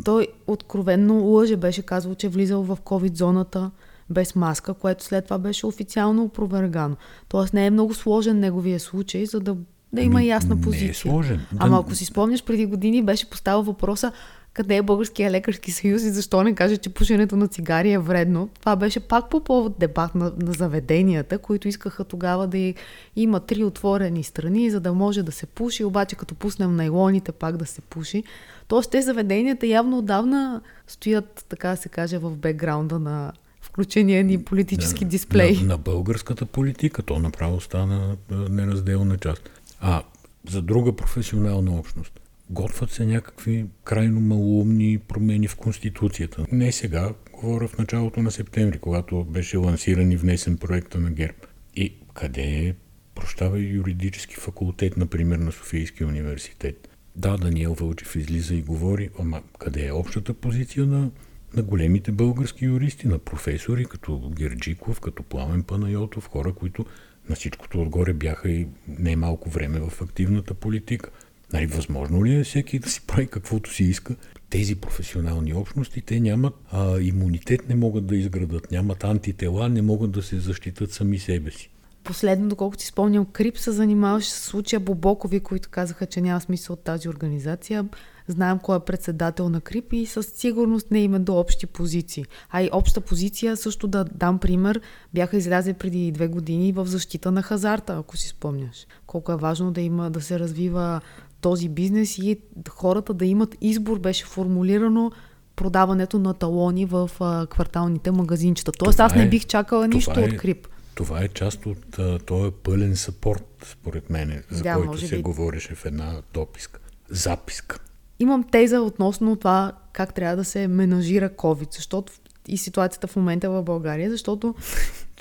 Той 0.05 0.27
откровенно 0.47 1.23
лъже, 1.25 1.55
беше 1.55 1.81
казал, 1.81 2.15
че 2.15 2.27
е 2.27 2.29
влизал 2.29 2.63
в 2.63 2.77
COVID-зоната 2.77 3.69
без 4.09 4.35
маска, 4.35 4.73
което 4.73 5.03
след 5.03 5.23
това 5.23 5.37
беше 5.37 5.65
официално 5.65 6.23
опровергано. 6.23 6.95
Тоест 7.29 7.53
не 7.53 7.65
е 7.65 7.69
много 7.69 7.93
сложен 7.93 8.39
неговия 8.39 8.79
случай, 8.79 9.25
за 9.25 9.39
да, 9.39 9.55
да 9.93 10.01
има 10.01 10.19
Ами, 10.19 10.27
ясна 10.27 10.55
не 10.55 10.61
е 10.61 10.63
позиция. 10.63 10.93
сложен. 10.93 11.37
Да, 11.51 11.57
Ама 11.59 11.79
ако 11.79 11.95
си 11.95 12.05
спомняш, 12.05 12.43
преди 12.43 12.65
години 12.65 13.03
беше 13.03 13.29
поставил 13.29 13.61
въпроса 13.63 14.11
къде 14.53 14.75
е 14.75 14.81
Българския 14.81 15.31
лекарски 15.31 15.71
съюз 15.71 16.03
и 16.03 16.09
защо 16.09 16.43
не 16.43 16.55
каже, 16.55 16.77
че 16.77 16.89
пушенето 16.89 17.35
на 17.35 17.47
цигари 17.47 17.91
е 17.91 17.99
вредно. 17.99 18.49
Това 18.59 18.75
беше 18.75 18.99
пак 18.99 19.29
по 19.29 19.43
повод 19.43 19.75
дебат 19.79 20.15
на, 20.15 20.33
на 20.37 20.51
заведенията, 20.53 21.37
които 21.37 21.67
искаха 21.67 22.03
тогава 22.03 22.47
да 22.47 22.73
има 23.15 23.39
три 23.39 23.63
отворени 23.63 24.23
страни, 24.23 24.71
за 24.71 24.79
да 24.79 24.93
може 24.93 25.23
да 25.23 25.31
се 25.31 25.45
пуши, 25.45 25.83
обаче 25.83 26.15
като 26.15 26.35
пуснем 26.35 26.75
найлоните 26.75 27.31
пак 27.31 27.57
да 27.57 27.65
се 27.65 27.81
пуши. 27.81 28.23
Тоест 28.67 28.91
те 28.91 29.01
заведенията 29.01 29.67
явно 29.67 29.97
отдавна 29.97 30.61
стоят, 30.87 31.45
така 31.49 31.69
да 31.69 31.77
се 31.77 31.89
каже, 31.89 32.17
в 32.17 32.37
бекграунда 32.37 32.99
на 32.99 33.31
включения 33.61 34.23
ни 34.23 34.43
политически 34.43 35.05
дисплей. 35.05 35.57
На, 35.61 35.67
на 35.67 35.77
българската 35.77 36.45
политика 36.45 37.03
то 37.03 37.19
направо 37.19 37.61
стана 37.61 38.17
неразделна 38.31 39.17
част. 39.17 39.49
А 39.81 40.01
за 40.49 40.61
друга 40.61 40.95
професионална 40.95 41.79
общност. 41.79 42.19
Готвят 42.49 42.91
се 42.91 43.05
някакви 43.05 43.65
крайно 43.83 44.21
малоумни 44.21 44.99
промени 45.07 45.47
в 45.47 45.55
Конституцията. 45.55 46.45
Не 46.51 46.71
сега, 46.71 47.13
говоря 47.33 47.67
в 47.67 47.77
началото 47.77 48.21
на 48.21 48.31
септември, 48.31 48.79
когато 48.79 49.23
беше 49.23 49.57
лансиран 49.57 50.11
и 50.11 50.17
внесен 50.17 50.57
проекта 50.57 50.99
на 50.99 51.11
ГЕРБ. 51.11 51.37
И 51.75 51.93
къде 52.13 52.41
е, 52.41 52.75
прощава, 53.15 53.59
юридически 53.59 54.35
факултет, 54.35 54.97
например, 54.97 55.37
на 55.37 55.51
Софийския 55.51 56.07
университет? 56.07 56.89
Да, 57.15 57.37
Даниел 57.37 57.73
Вълчев 57.73 58.15
излиза 58.15 58.55
и 58.55 58.61
говори, 58.61 59.09
ама 59.19 59.41
къде 59.59 59.85
е 59.87 59.91
общата 59.91 60.33
позиция 60.33 60.85
на, 60.85 61.11
на 61.53 61.63
големите 61.63 62.11
български 62.11 62.65
юристи, 62.65 63.07
на 63.07 63.19
професори, 63.19 63.85
като 63.85 64.31
Герджиков, 64.35 64.99
като 64.99 65.23
Пламен 65.23 65.63
Панайотов, 65.63 66.27
хора, 66.27 66.53
които 66.53 66.85
на 67.29 67.35
всичкото 67.35 67.81
отгоре 67.81 68.13
бяха 68.13 68.51
и 68.51 68.67
не 68.87 69.15
малко 69.15 69.49
време 69.49 69.79
в 69.79 70.01
активната 70.01 70.53
политика. 70.53 71.09
Нали, 71.53 71.65
възможно 71.67 72.25
ли 72.25 72.35
е 72.35 72.43
всеки 72.43 72.79
да 72.79 72.89
си 72.89 73.01
прави 73.07 73.27
каквото 73.27 73.73
си 73.73 73.83
иска? 73.83 74.15
Тези 74.49 74.75
професионални 74.75 75.53
общности, 75.53 76.01
те 76.01 76.19
нямат 76.19 76.53
а, 76.71 76.99
имунитет, 76.99 77.69
не 77.69 77.75
могат 77.75 78.05
да 78.05 78.15
изградат, 78.15 78.71
нямат 78.71 79.03
антитела, 79.03 79.69
не 79.69 79.81
могат 79.81 80.11
да 80.11 80.23
се 80.23 80.39
защитат 80.39 80.91
сами 80.91 81.19
себе 81.19 81.51
си. 81.51 81.69
Последно, 82.03 82.49
доколкото 82.49 82.83
си 82.83 82.87
спомням, 82.87 83.25
Крип 83.25 83.57
се 83.57 83.71
занимаваше 83.71 84.31
с 84.31 84.39
случая 84.39 84.79
Бобокови, 84.79 85.39
които 85.39 85.69
казаха, 85.69 86.05
че 86.05 86.21
няма 86.21 86.41
смисъл 86.41 86.73
от 86.73 86.83
тази 86.83 87.09
организация. 87.09 87.85
Знаем 88.27 88.59
кой 88.59 88.77
е 88.77 88.79
председател 88.79 89.49
на 89.49 89.61
Крип 89.61 89.93
и 89.93 90.05
със 90.05 90.27
сигурност 90.27 90.91
не 90.91 90.99
има 90.99 91.19
до 91.19 91.39
общи 91.39 91.67
позиции. 91.67 92.25
А 92.49 92.63
и 92.63 92.69
обща 92.73 93.01
позиция, 93.01 93.57
също 93.57 93.87
да 93.87 94.03
дам 94.03 94.39
пример, 94.39 94.81
бяха 95.13 95.37
излязли 95.37 95.73
преди 95.73 96.11
две 96.11 96.27
години 96.27 96.71
в 96.71 96.85
защита 96.85 97.31
на 97.31 97.41
хазарта, 97.41 97.97
ако 97.99 98.17
си 98.17 98.27
спомняш. 98.27 98.87
Колко 99.07 99.31
е 99.31 99.37
важно 99.37 99.71
да 99.71 99.81
има 99.81 100.11
да 100.11 100.21
се 100.21 100.39
развива 100.39 101.01
този 101.41 101.69
бизнес 101.69 102.17
и 102.17 102.37
хората 102.69 103.13
да 103.13 103.25
имат 103.25 103.55
избор, 103.61 103.99
беше 103.99 104.25
формулирано 104.25 105.11
продаването 105.55 106.19
на 106.19 106.33
талони 106.33 106.85
в 106.85 107.11
а, 107.19 107.47
кварталните 107.47 108.11
магазинчета. 108.11 108.71
Тоест 108.71 108.95
Това 108.95 109.05
аз 109.05 109.15
не 109.15 109.23
е- 109.23 109.29
бих 109.29 109.45
чакала 109.45 109.83
това 109.83 109.95
нищо 109.95 110.19
е- 110.19 110.23
от 110.23 110.37
Крип. 110.37 110.67
Това 110.95 111.23
е 111.23 111.27
част 111.27 111.65
от 111.65 111.99
а, 111.99 112.19
този 112.19 112.51
пълен 112.63 112.95
съпорт, 112.95 113.65
според 113.71 114.09
мен, 114.09 114.43
за 114.51 114.63
Да, 114.63 114.73
който 114.73 114.97
се 114.97 115.15
би. 115.15 115.21
говореше 115.21 115.75
в 115.75 115.85
една 115.85 116.21
дописка. 116.33 116.79
Записка. 117.09 117.79
Имам 118.19 118.43
теза 118.43 118.81
относно 118.81 119.35
това 119.35 119.71
как 119.93 120.13
трябва 120.13 120.35
да 120.35 120.45
се 120.45 120.67
менажира 120.67 121.29
COVID, 121.29 121.75
защото 121.75 122.13
и 122.47 122.57
ситуацията 122.57 123.07
в 123.07 123.15
момента 123.15 123.49
в 123.49 123.63
България, 123.63 124.09
защото 124.11 124.55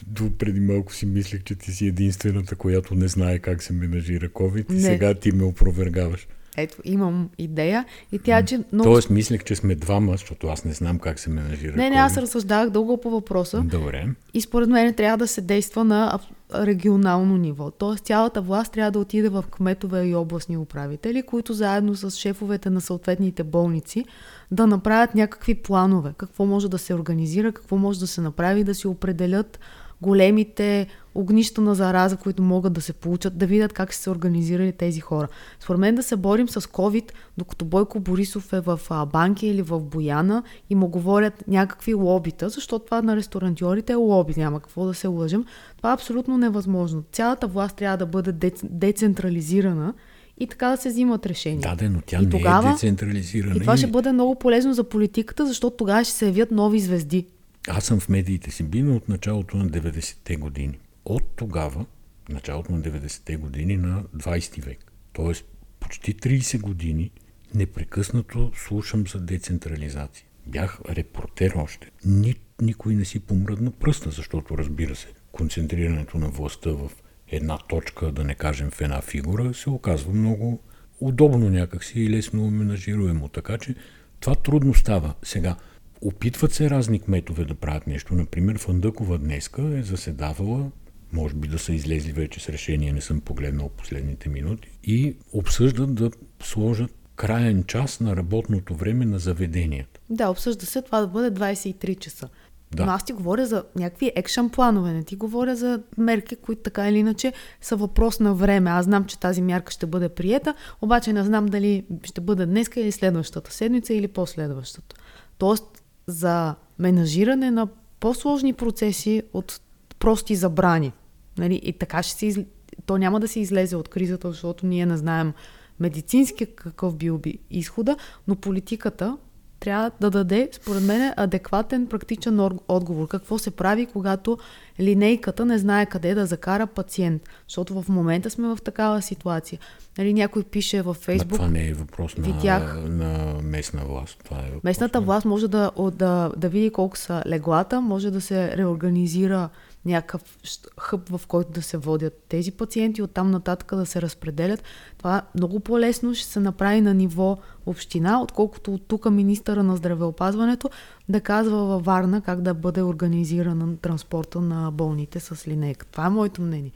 До 0.06 0.30
преди 0.38 0.60
малко 0.60 0.94
си 0.94 1.06
мислех, 1.06 1.42
че 1.44 1.54
ти 1.54 1.72
си 1.72 1.86
единствената, 1.86 2.56
която 2.56 2.94
не 2.94 3.08
знае 3.08 3.38
как 3.38 3.62
се 3.62 3.72
менажира 3.72 4.28
COVID 4.28 4.72
и 4.72 4.74
Не. 4.74 4.80
сега 4.80 5.14
ти 5.14 5.32
ме 5.32 5.44
опровергаваш. 5.44 6.28
ето, 6.56 6.76
имам 6.84 7.30
идея 7.38 7.84
и 8.12 8.18
тя, 8.18 8.42
че 8.42 8.60
много... 8.72 8.90
Тоест, 8.90 9.10
мислех, 9.10 9.44
че 9.44 9.54
сме 9.54 9.74
двама, 9.74 10.12
защото 10.12 10.46
аз 10.46 10.64
не 10.64 10.72
знам 10.72 10.98
как 10.98 11.18
се 11.18 11.30
менажира 11.30 11.76
Не, 11.76 11.90
не, 11.90 11.96
аз 11.96 12.16
разсъждавах 12.16 12.70
дълго 12.70 13.00
по 13.00 13.10
въпроса 13.10 13.60
Добре. 13.60 14.06
и 14.34 14.40
според 14.40 14.68
мен 14.68 14.94
трябва 14.94 15.18
да 15.18 15.26
се 15.28 15.40
действа 15.40 15.84
на 15.84 16.18
регионално 16.54 17.36
ниво. 17.36 17.70
Тоест 17.70 18.04
цялата 18.04 18.42
власт 18.42 18.72
трябва 18.72 18.90
да 18.90 18.98
отиде 18.98 19.28
в 19.28 19.44
кметове 19.50 20.04
и 20.04 20.14
областни 20.14 20.56
управители, 20.56 21.22
които 21.22 21.52
заедно 21.52 21.94
с 21.94 22.10
шефовете 22.10 22.70
на 22.70 22.80
съответните 22.80 23.44
болници 23.44 24.04
да 24.50 24.66
направят 24.66 25.14
някакви 25.14 25.54
планове. 25.54 26.12
Какво 26.16 26.46
може 26.46 26.70
да 26.70 26.78
се 26.78 26.94
организира, 26.94 27.52
какво 27.52 27.76
може 27.76 28.00
да 28.00 28.06
се 28.06 28.20
направи, 28.20 28.64
да 28.64 28.74
си 28.74 28.86
определят 28.86 29.60
големите 30.02 30.86
огнища 31.14 31.60
на 31.60 31.74
зараза, 31.74 32.16
които 32.16 32.42
могат 32.42 32.72
да 32.72 32.80
се 32.80 32.92
получат, 32.92 33.38
да 33.38 33.46
видят 33.46 33.72
как 33.72 33.94
са 33.94 34.02
се 34.02 34.10
организирали 34.10 34.72
тези 34.72 35.00
хора. 35.00 35.28
Според 35.60 35.80
мен 35.80 35.94
да 35.94 36.02
се 36.02 36.16
борим 36.16 36.48
с 36.48 36.60
COVID, 36.60 37.04
докато 37.38 37.64
Бойко 37.64 38.00
Борисов 38.00 38.52
е 38.52 38.60
в 38.60 38.80
банки 39.12 39.46
или 39.46 39.62
в 39.62 39.80
Бояна 39.80 40.42
и 40.70 40.74
му 40.74 40.88
говорят 40.88 41.44
някакви 41.48 41.94
лобита, 41.94 42.48
защото 42.48 42.84
това 42.84 43.02
на 43.02 43.16
ресторантьорите 43.16 43.92
е 43.92 43.96
лоби, 43.96 44.34
няма 44.36 44.60
какво 44.60 44.86
да 44.86 44.94
се 44.94 45.06
лъжем. 45.06 45.44
Това 45.76 45.90
е 45.90 45.94
абсолютно 45.94 46.38
невъзможно. 46.38 47.02
Цялата 47.12 47.46
власт 47.46 47.76
трябва 47.76 47.96
да 47.96 48.06
бъде 48.06 48.32
дец- 48.32 48.62
децентрализирана 48.64 49.94
и 50.38 50.46
така 50.46 50.68
да 50.68 50.76
се 50.76 50.88
взимат 50.88 51.26
решения. 51.26 51.60
Да, 51.60 51.76
де, 51.76 51.88
но 51.88 52.00
тя 52.06 52.18
И 52.18 52.24
не 52.24 52.30
тогава- 52.30 52.68
е 52.68 52.72
децентрализирана. 52.72 53.56
И 53.56 53.60
това 53.60 53.76
ще 53.76 53.86
бъде 53.86 54.12
много 54.12 54.34
полезно 54.34 54.74
за 54.74 54.84
политиката, 54.84 55.46
защото 55.46 55.76
тогава 55.76 56.04
ще 56.04 56.12
се 56.12 56.26
явят 56.26 56.50
нови 56.50 56.80
звезди. 56.80 57.26
Аз 57.70 57.84
съм 57.84 58.00
в 58.00 58.08
медиите 58.08 58.50
си 58.50 58.62
бил 58.62 58.96
от 58.96 59.08
началото 59.08 59.56
на 59.56 59.68
90-те 59.68 60.36
години. 60.36 60.78
От 61.04 61.22
тогава, 61.36 61.86
началото 62.28 62.72
на 62.72 62.80
90-те 62.80 63.36
години 63.36 63.76
на 63.76 64.04
20 64.16 64.64
век, 64.64 64.92
т.е. 65.12 65.32
почти 65.80 66.16
30 66.16 66.60
години, 66.60 67.10
непрекъснато 67.54 68.52
слушам 68.54 69.06
за 69.06 69.20
децентрализация. 69.20 70.26
Бях 70.46 70.80
репортер 70.88 71.52
още. 71.56 71.90
Ни, 72.04 72.34
никой 72.60 72.94
не 72.94 73.04
си 73.04 73.20
помръдна 73.20 73.70
пръста, 73.70 74.10
защото 74.10 74.58
разбира 74.58 74.96
се, 74.96 75.08
концентрирането 75.32 76.18
на 76.18 76.28
властта 76.28 76.70
в 76.70 76.90
една 77.28 77.58
точка, 77.58 78.12
да 78.12 78.24
не 78.24 78.34
кажем 78.34 78.70
в 78.70 78.80
една 78.80 79.00
фигура, 79.00 79.54
се 79.54 79.70
оказва 79.70 80.12
много 80.12 80.60
удобно 81.00 81.50
някакси 81.50 82.00
и 82.00 82.10
лесно 82.10 82.50
менажируемо. 82.50 83.28
Така 83.28 83.58
че 83.58 83.74
това 84.20 84.34
трудно 84.34 84.74
става. 84.74 85.14
Сега, 85.22 85.56
опитват 86.00 86.52
се 86.52 86.70
разни 86.70 87.00
кметове 87.00 87.44
да 87.44 87.54
правят 87.54 87.86
нещо. 87.86 88.14
Например, 88.14 88.58
Фандъкова 88.58 89.18
днеска 89.18 89.62
е 89.62 89.82
заседавала, 89.82 90.70
може 91.12 91.34
би 91.34 91.48
да 91.48 91.58
са 91.58 91.72
излезли 91.72 92.12
вече 92.12 92.40
с 92.40 92.48
решение, 92.48 92.92
не 92.92 93.00
съм 93.00 93.20
погледнал 93.20 93.68
последните 93.68 94.28
минути, 94.28 94.68
и 94.84 95.16
обсъждат 95.32 95.94
да 95.94 96.10
сложат 96.42 96.90
краен 97.16 97.64
час 97.64 98.00
на 98.00 98.16
работното 98.16 98.74
време 98.74 99.06
на 99.06 99.18
заведенията. 99.18 100.00
Да, 100.10 100.30
обсъжда 100.30 100.66
се 100.66 100.82
това 100.82 101.00
да 101.00 101.06
бъде 101.06 101.40
23 101.40 101.98
часа. 101.98 102.28
Да. 102.74 102.86
Но 102.86 102.92
аз 102.92 103.04
ти 103.04 103.12
говоря 103.12 103.46
за 103.46 103.64
някакви 103.76 104.12
екшън 104.16 104.50
планове, 104.50 104.92
не 104.92 105.04
ти 105.04 105.16
говоря 105.16 105.56
за 105.56 105.82
мерки, 105.98 106.36
които 106.36 106.62
така 106.62 106.88
или 106.88 106.98
иначе 106.98 107.32
са 107.60 107.76
въпрос 107.76 108.20
на 108.20 108.34
време. 108.34 108.70
Аз 108.70 108.84
знам, 108.84 109.04
че 109.04 109.18
тази 109.18 109.42
мярка 109.42 109.72
ще 109.72 109.86
бъде 109.86 110.08
приета, 110.08 110.54
обаче 110.80 111.12
не 111.12 111.24
знам 111.24 111.46
дали 111.46 111.84
ще 112.04 112.20
бъде 112.20 112.46
днеска 112.46 112.80
или 112.80 112.92
следващата 112.92 113.52
седмица 113.52 113.94
или 113.94 114.08
последващата. 114.08 114.96
Тоест, 115.38 115.82
за 116.08 116.54
менажиране 116.78 117.50
на 117.50 117.68
по-сложни 118.00 118.52
процеси 118.52 119.22
от 119.32 119.60
прости 119.98 120.36
забрани. 120.36 120.92
Нали? 121.38 121.60
И 121.64 121.72
така 121.72 122.02
ще 122.02 122.18
се 122.18 122.26
из... 122.26 122.38
То 122.86 122.98
няма 122.98 123.20
да 123.20 123.28
се 123.28 123.40
излезе 123.40 123.76
от 123.76 123.88
кризата, 123.88 124.30
защото 124.30 124.66
ние 124.66 124.86
не 124.86 124.96
знаем 124.96 125.32
медицински 125.80 126.46
какъв 126.46 126.96
бил 126.96 127.18
би 127.18 127.38
изхода, 127.50 127.96
но 128.28 128.36
политиката 128.36 129.16
трябва 129.60 129.90
да 130.00 130.10
даде, 130.10 130.48
според 130.52 130.82
мен, 130.82 131.12
адекватен 131.16 131.86
практичен 131.86 132.40
отговор. 132.68 133.08
Какво 133.08 133.38
се 133.38 133.50
прави, 133.50 133.86
когато 133.86 134.38
линейката 134.80 135.44
не 135.44 135.58
знае 135.58 135.86
къде 135.86 136.14
да 136.14 136.26
закара 136.26 136.66
пациент? 136.66 137.22
Защото 137.48 137.82
в 137.82 137.88
момента 137.88 138.30
сме 138.30 138.48
в 138.48 138.58
такава 138.64 139.02
ситуация. 139.02 139.58
Нали, 139.98 140.14
някой 140.14 140.42
пише 140.42 140.82
във 140.82 140.96
Фейсбук. 140.96 141.38
това 141.38 141.48
не 141.48 141.68
е 141.68 141.74
въпрос 141.74 142.16
на, 142.16 142.24
видях, 142.24 142.76
на 142.88 143.34
местна 143.42 143.84
власт. 143.84 144.20
Това 144.24 144.36
е 144.38 144.50
местната 144.64 145.00
на... 145.00 145.06
власт 145.06 145.26
може 145.26 145.48
да, 145.48 145.70
да, 145.92 146.32
да 146.36 146.48
види 146.48 146.70
колко 146.70 146.98
са 146.98 147.22
леглата, 147.26 147.80
може 147.80 148.10
да 148.10 148.20
се 148.20 148.56
реорганизира 148.56 149.48
някакъв 149.84 150.38
хъб, 150.80 151.08
в 151.08 151.20
който 151.26 151.50
да 151.50 151.62
се 151.62 151.76
водят 151.76 152.24
тези 152.28 152.50
пациенти, 152.50 153.02
оттам 153.02 153.30
нататък 153.30 153.74
да 153.76 153.86
се 153.86 154.02
разпределят. 154.02 154.62
Това 154.98 155.22
много 155.34 155.60
по-лесно 155.60 156.14
ще 156.14 156.26
се 156.26 156.40
направи 156.40 156.80
на 156.80 156.94
ниво 156.94 157.38
община, 157.66 158.22
отколкото 158.22 158.74
от 158.74 158.88
тук 158.88 159.10
министъра 159.10 159.62
на 159.62 159.76
здравеопазването 159.76 160.70
да 161.08 161.20
казва 161.20 161.64
във 161.64 161.84
Варна 161.84 162.20
как 162.20 162.42
да 162.42 162.54
бъде 162.54 162.82
организирана 162.82 163.76
транспорта 163.76 164.40
на 164.40 164.70
болните 164.70 165.20
с 165.20 165.48
линейка. 165.48 165.86
Това 165.86 166.06
е 166.06 166.10
моето 166.10 166.42
мнение. 166.42 166.72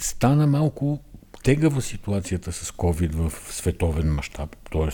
Стана 0.00 0.46
малко 0.46 1.00
тегава 1.42 1.82
ситуацията 1.82 2.52
с 2.52 2.70
COVID 2.70 3.12
в 3.12 3.52
световен 3.52 4.14
мащаб, 4.14 4.56
т.е. 4.72 4.88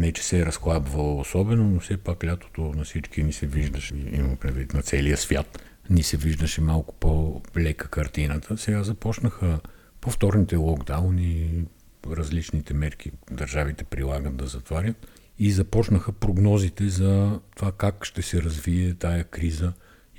не, 0.00 0.12
че 0.12 0.22
се 0.22 0.40
е 0.40 0.46
разхлабвало 0.46 1.20
особено, 1.20 1.64
но 1.64 1.80
все 1.80 1.96
пак 1.96 2.24
лятото 2.24 2.60
на 2.60 2.84
всички 2.84 3.22
ни 3.22 3.32
се 3.32 3.46
виждаше, 3.46 3.94
има 4.12 4.36
предвид 4.36 4.74
на 4.74 4.82
целия 4.82 5.16
свят 5.16 5.69
ни 5.90 6.02
се 6.02 6.16
виждаше 6.16 6.60
малко 6.60 6.94
по-лека 6.94 7.88
картината. 7.88 8.58
Сега 8.58 8.82
започнаха 8.82 9.60
повторните 10.00 10.56
локдауни, 10.56 11.64
различните 12.10 12.74
мерки 12.74 13.12
държавите 13.30 13.84
прилагат 13.84 14.36
да 14.36 14.46
затварят 14.46 15.06
и 15.38 15.52
започнаха 15.52 16.12
прогнозите 16.12 16.88
за 16.88 17.40
това 17.56 17.72
как 17.72 18.04
ще 18.04 18.22
се 18.22 18.42
развие 18.42 18.94
тая 18.94 19.24
криза 19.24 19.72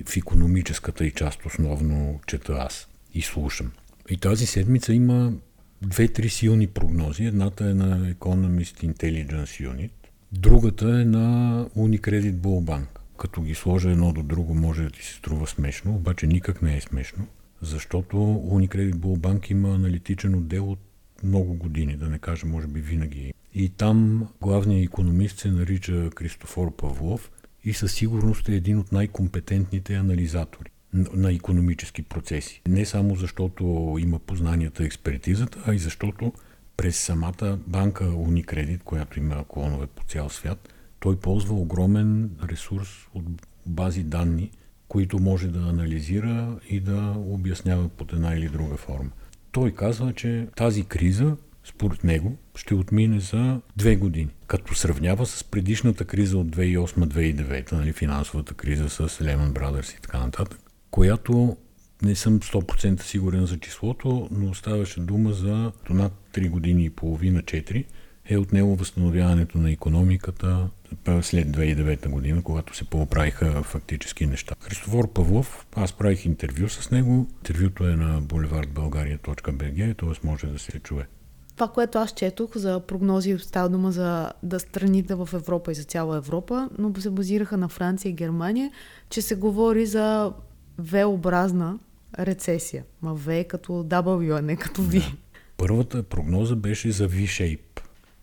в 0.06 0.18
економическата 0.18 1.06
и 1.06 1.12
част 1.12 1.46
основно 1.46 2.20
чета 2.28 2.54
аз 2.54 2.88
и 3.14 3.22
слушам. 3.22 3.72
И 4.10 4.18
тази 4.18 4.46
седмица 4.46 4.94
има 4.94 5.34
две-три 5.82 6.30
силни 6.30 6.68
прогнози. 6.68 7.26
Едната 7.26 7.66
е 7.70 7.74
на 7.74 8.14
Economist 8.14 8.94
Intelligence 8.94 9.70
Unit, 9.70 9.92
другата 10.32 10.86
е 10.86 11.06
на 11.06 11.66
Unicredit 11.78 12.34
Bull 12.34 12.64
Bank 12.64 13.01
като 13.22 13.42
ги 13.42 13.56
сложа 13.56 13.92
едно 13.92 14.14
до 14.14 14.24
друго, 14.24 14.54
може 14.54 14.84
да 14.84 14.90
ти 14.90 15.04
се 15.06 15.14
струва 15.14 15.48
смешно, 15.48 15.96
обаче 15.96 16.28
никак 16.28 16.62
не 16.62 16.78
е 16.78 16.82
смешно, 16.82 17.28
защото 17.62 18.18
Unicredit 18.52 18.94
Bull 18.94 19.18
Bank 19.18 19.52
има 19.52 19.76
аналитичен 19.76 20.36
отдел 20.36 20.72
от 20.72 20.80
много 21.24 21.54
години, 21.54 21.96
да 21.96 22.10
не 22.10 22.20
кажа, 22.20 22.48
може 22.48 22.68
би 22.68 22.82
винаги. 22.82 23.34
И 23.54 23.70
там 23.70 24.28
главният 24.42 24.86
економист 24.86 25.40
се 25.40 25.52
нарича 25.52 26.10
Кристофор 26.16 26.76
Павлов 26.76 27.32
и 27.64 27.74
със 27.74 27.94
сигурност 27.94 28.50
е 28.50 28.56
един 28.56 28.78
от 28.78 28.92
най-компетентните 28.92 29.96
анализатори 29.96 30.70
на 30.94 31.34
економически 31.34 32.02
процеси. 32.02 32.62
Не 32.68 32.86
само 32.86 33.16
защото 33.16 33.96
има 34.00 34.20
познанията, 34.20 34.84
експертизата, 34.84 35.64
а 35.66 35.74
и 35.74 35.80
защото 35.80 36.34
през 36.78 36.98
самата 36.98 37.60
банка 37.68 38.04
Unicredit, 38.04 38.84
която 38.84 39.20
има 39.20 39.46
клонове 39.48 39.88
по 39.88 40.04
цял 40.04 40.30
свят, 40.30 40.71
той 41.02 41.16
ползва 41.16 41.56
огромен 41.56 42.30
ресурс 42.50 42.90
от 43.14 43.26
бази 43.66 44.04
данни, 44.04 44.52
които 44.88 45.20
може 45.20 45.48
да 45.48 45.60
анализира 45.60 46.60
и 46.70 46.80
да 46.80 47.16
обяснява 47.18 47.90
под 47.90 48.14
една 48.14 48.34
или 48.34 48.50
друга 48.50 48.78
форма. 48.78 49.10
Той 49.52 49.72
казва, 49.72 50.14
че 50.14 50.48
тази 50.56 50.84
криза, 50.84 51.38
според 51.64 52.04
него, 52.04 52.38
ще 52.56 52.76
отмине 52.76 53.20
за 53.20 53.62
две 53.78 53.96
години, 53.96 54.30
като 54.48 54.76
сравнява 54.76 55.26
с 55.26 55.44
предишната 55.44 56.06
криза 56.06 56.38
от 56.38 56.56
2008-2009, 56.56 57.72
нали, 57.72 57.94
финансовата 57.94 58.54
криза 58.54 58.90
с 58.90 59.08
Lehman 59.08 59.52
Brothers 59.52 59.98
и 59.98 60.02
така 60.02 60.20
нататък, 60.20 60.60
която 60.92 61.58
не 62.02 62.16
съм 62.16 62.40
100% 62.40 63.02
сигурен 63.02 63.46
за 63.46 63.60
числото, 63.60 64.28
но 64.32 64.54
ставаше 64.54 65.00
дума 65.00 65.34
за 65.34 65.72
над 65.90 66.14
3 66.34 66.50
години 66.50 66.86
и 66.86 66.90
половина, 66.90 67.42
4, 67.42 67.86
е 68.26 68.38
отнело 68.38 68.76
възстановяването 68.76 69.58
на 69.58 69.72
економиката 69.72 70.70
след 71.22 71.48
2009 71.48 72.10
година, 72.10 72.44
когато 72.44 72.76
се 72.76 72.86
поправиха 72.86 73.64
фактически 73.64 74.26
неща. 74.26 74.56
Христофор 74.60 75.14
Павлов, 75.14 75.68
аз 75.76 75.94
правих 75.94 76.26
интервю 76.26 76.70
с 76.70 76.92
него. 76.92 77.28
Интервюто 77.38 77.88
е 77.88 77.96
на 77.96 78.22
boulevardbългария.bg, 78.22 79.98
т.е. 79.98 80.28
може 80.28 80.48
да 80.48 80.60
се 80.60 80.80
чуе. 80.80 81.08
Това, 81.56 81.68
което 81.68 81.98
аз 81.98 82.14
четох 82.14 82.58
за 82.58 82.80
прогнози, 82.80 83.38
става 83.40 83.70
дума 83.70 83.92
за 83.92 84.32
да 84.44 84.60
страните 84.60 85.16
в 85.16 85.30
Европа 85.34 85.72
и 85.72 85.76
за 85.76 85.84
цяла 85.84 86.18
Европа, 86.18 86.70
но 86.78 86.94
се 87.02 87.10
базираха 87.10 87.58
на 87.58 87.70
Франция 87.70 88.10
и 88.10 88.14
Германия, 88.14 88.72
че 89.10 89.22
се 89.22 89.36
говори 89.36 89.86
за 89.86 90.34
V-образна 90.82 91.80
рецесия. 92.20 92.84
Ма 93.02 93.18
V 93.18 93.40
е 93.40 93.44
като 93.44 93.74
W, 93.74 94.40
а 94.40 94.42
не 94.42 94.56
като 94.56 94.82
V. 94.82 95.00
Да. 95.00 95.12
Първата 95.58 96.04
прогноза 96.04 96.56
беше 96.56 96.92
за 96.92 97.10
V-shape 97.10 97.71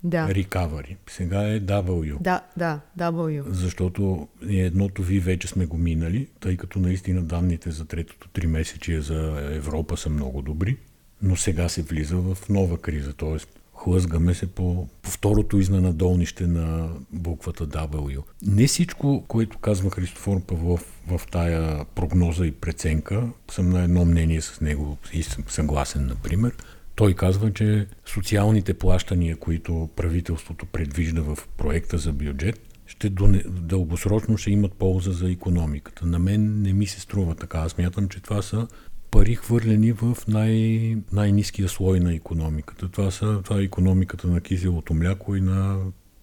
да. 0.04 0.28
recovery. 0.28 0.96
Сега 1.11 1.48
е 1.48 1.61
W. 1.61 2.20
Да, 2.20 2.42
да, 2.56 2.80
W. 2.98 3.42
Защото 3.50 4.28
едното 4.48 5.02
ви 5.02 5.20
вече 5.20 5.48
сме 5.48 5.66
го 5.66 5.76
минали, 5.76 6.28
тъй 6.40 6.56
като 6.56 6.78
наистина 6.78 7.22
данните 7.22 7.70
за 7.70 7.84
третото 7.84 8.28
три 8.28 8.46
месече 8.46 9.00
за 9.00 9.50
Европа 9.52 9.96
са 9.96 10.11
много 10.11 10.42
добри, 10.42 10.76
но 11.22 11.37
сега 11.37 11.68
се 11.68 11.82
влиза 11.82 12.16
в 12.16 12.38
нова 12.48 12.78
криза, 12.78 13.12
т.е. 13.12 13.37
хлъзгаме 13.74 14.34
се 14.34 14.46
по, 14.46 14.88
по 15.02 15.11
второто 15.11 15.58
изнанадолнище 15.58 16.46
на 16.46 16.88
буквата 17.12 17.66
W. 17.66 18.22
Не 18.46 18.66
всичко, 18.66 19.24
което 19.28 19.58
казва 19.58 19.90
Христофор 19.90 20.40
Павлов 20.40 21.02
в 21.06 21.20
тая 21.30 21.84
прогноза 21.84 22.46
и 22.46 22.52
преценка, 22.52 23.28
съм 23.50 23.70
на 23.70 23.82
едно 23.82 24.04
мнение 24.04 24.40
с 24.40 24.61
него 24.61 24.98
и 25.12 25.22
съм 25.22 25.44
съгласен, 25.48 26.06
например, 26.06 26.52
той 26.98 27.14
казва, 27.14 27.52
че 27.52 27.87
социалните 28.06 28.74
плащания, 28.74 29.37
които 29.37 29.88
правителството 29.96 30.66
предвижда 30.66 31.20
в 31.22 31.38
проекта 31.56 31.98
за 31.98 32.12
бюджет, 32.12 32.61
ще 32.87 33.11
дългосрочно 33.48 34.37
ще 34.37 34.50
имат 34.50 34.72
полза 34.72 35.12
за 35.12 35.30
економиката. 35.30 36.06
На 36.06 36.18
мен 36.18 36.62
не 36.62 36.72
ми 36.72 36.87
се 36.87 37.00
струва 37.00 37.34
така. 37.34 37.58
Аз 37.58 37.78
мятам, 37.78 38.08
че 38.08 38.22
това 38.22 38.42
са 38.42 38.66
пари 39.11 39.34
хвърлени 39.34 39.92
в 39.92 40.16
най- 40.28 40.96
най-низкия 41.12 41.68
слой 41.68 42.00
на 42.00 42.14
економиката. 42.14 42.88
Това, 42.88 43.11
са, 43.11 43.40
това 43.44 43.61
е 43.61 43.64
економиката 43.64 44.26
на 44.26 44.40
киселото 44.40 44.94
мляко 44.94 45.37
и 45.37 45.40
на 45.40 45.78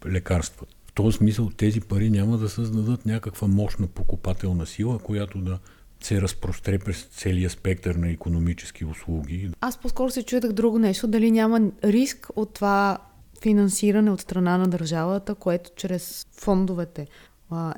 лекарствата. 0.07 0.73
В 0.85 0.93
този 0.93 1.17
смисъл 1.17 1.49
тези 1.49 1.81
пари 1.81 2.09
няма 2.09 2.38
да 2.38 2.49
създадат 2.49 3.05
някаква 3.05 3.47
мощна 3.47 3.88
покупателна 3.88 4.65
сила, 4.65 4.99
която 4.99 5.38
да 5.38 5.59
се 6.01 6.21
разпростре 6.21 6.79
през 6.79 7.03
целия 7.03 7.49
спектър 7.49 7.95
на 7.95 8.10
економически 8.10 8.86
услуги. 8.86 9.51
Аз 9.62 9.77
по-скоро 9.77 10.10
се 10.10 10.23
чуетах 10.23 10.51
друго 10.51 10.79
нещо, 10.79 11.08
дали 11.08 11.31
няма 11.31 11.62
риск 11.84 12.27
от 12.36 12.53
това 12.53 12.97
финансиране 13.41 14.12
от 14.12 14.21
страна 14.21 14.58
на 14.58 14.67
държавата, 14.67 15.36
което 15.36 15.71
чрез 15.75 16.27
фондовете 16.38 17.08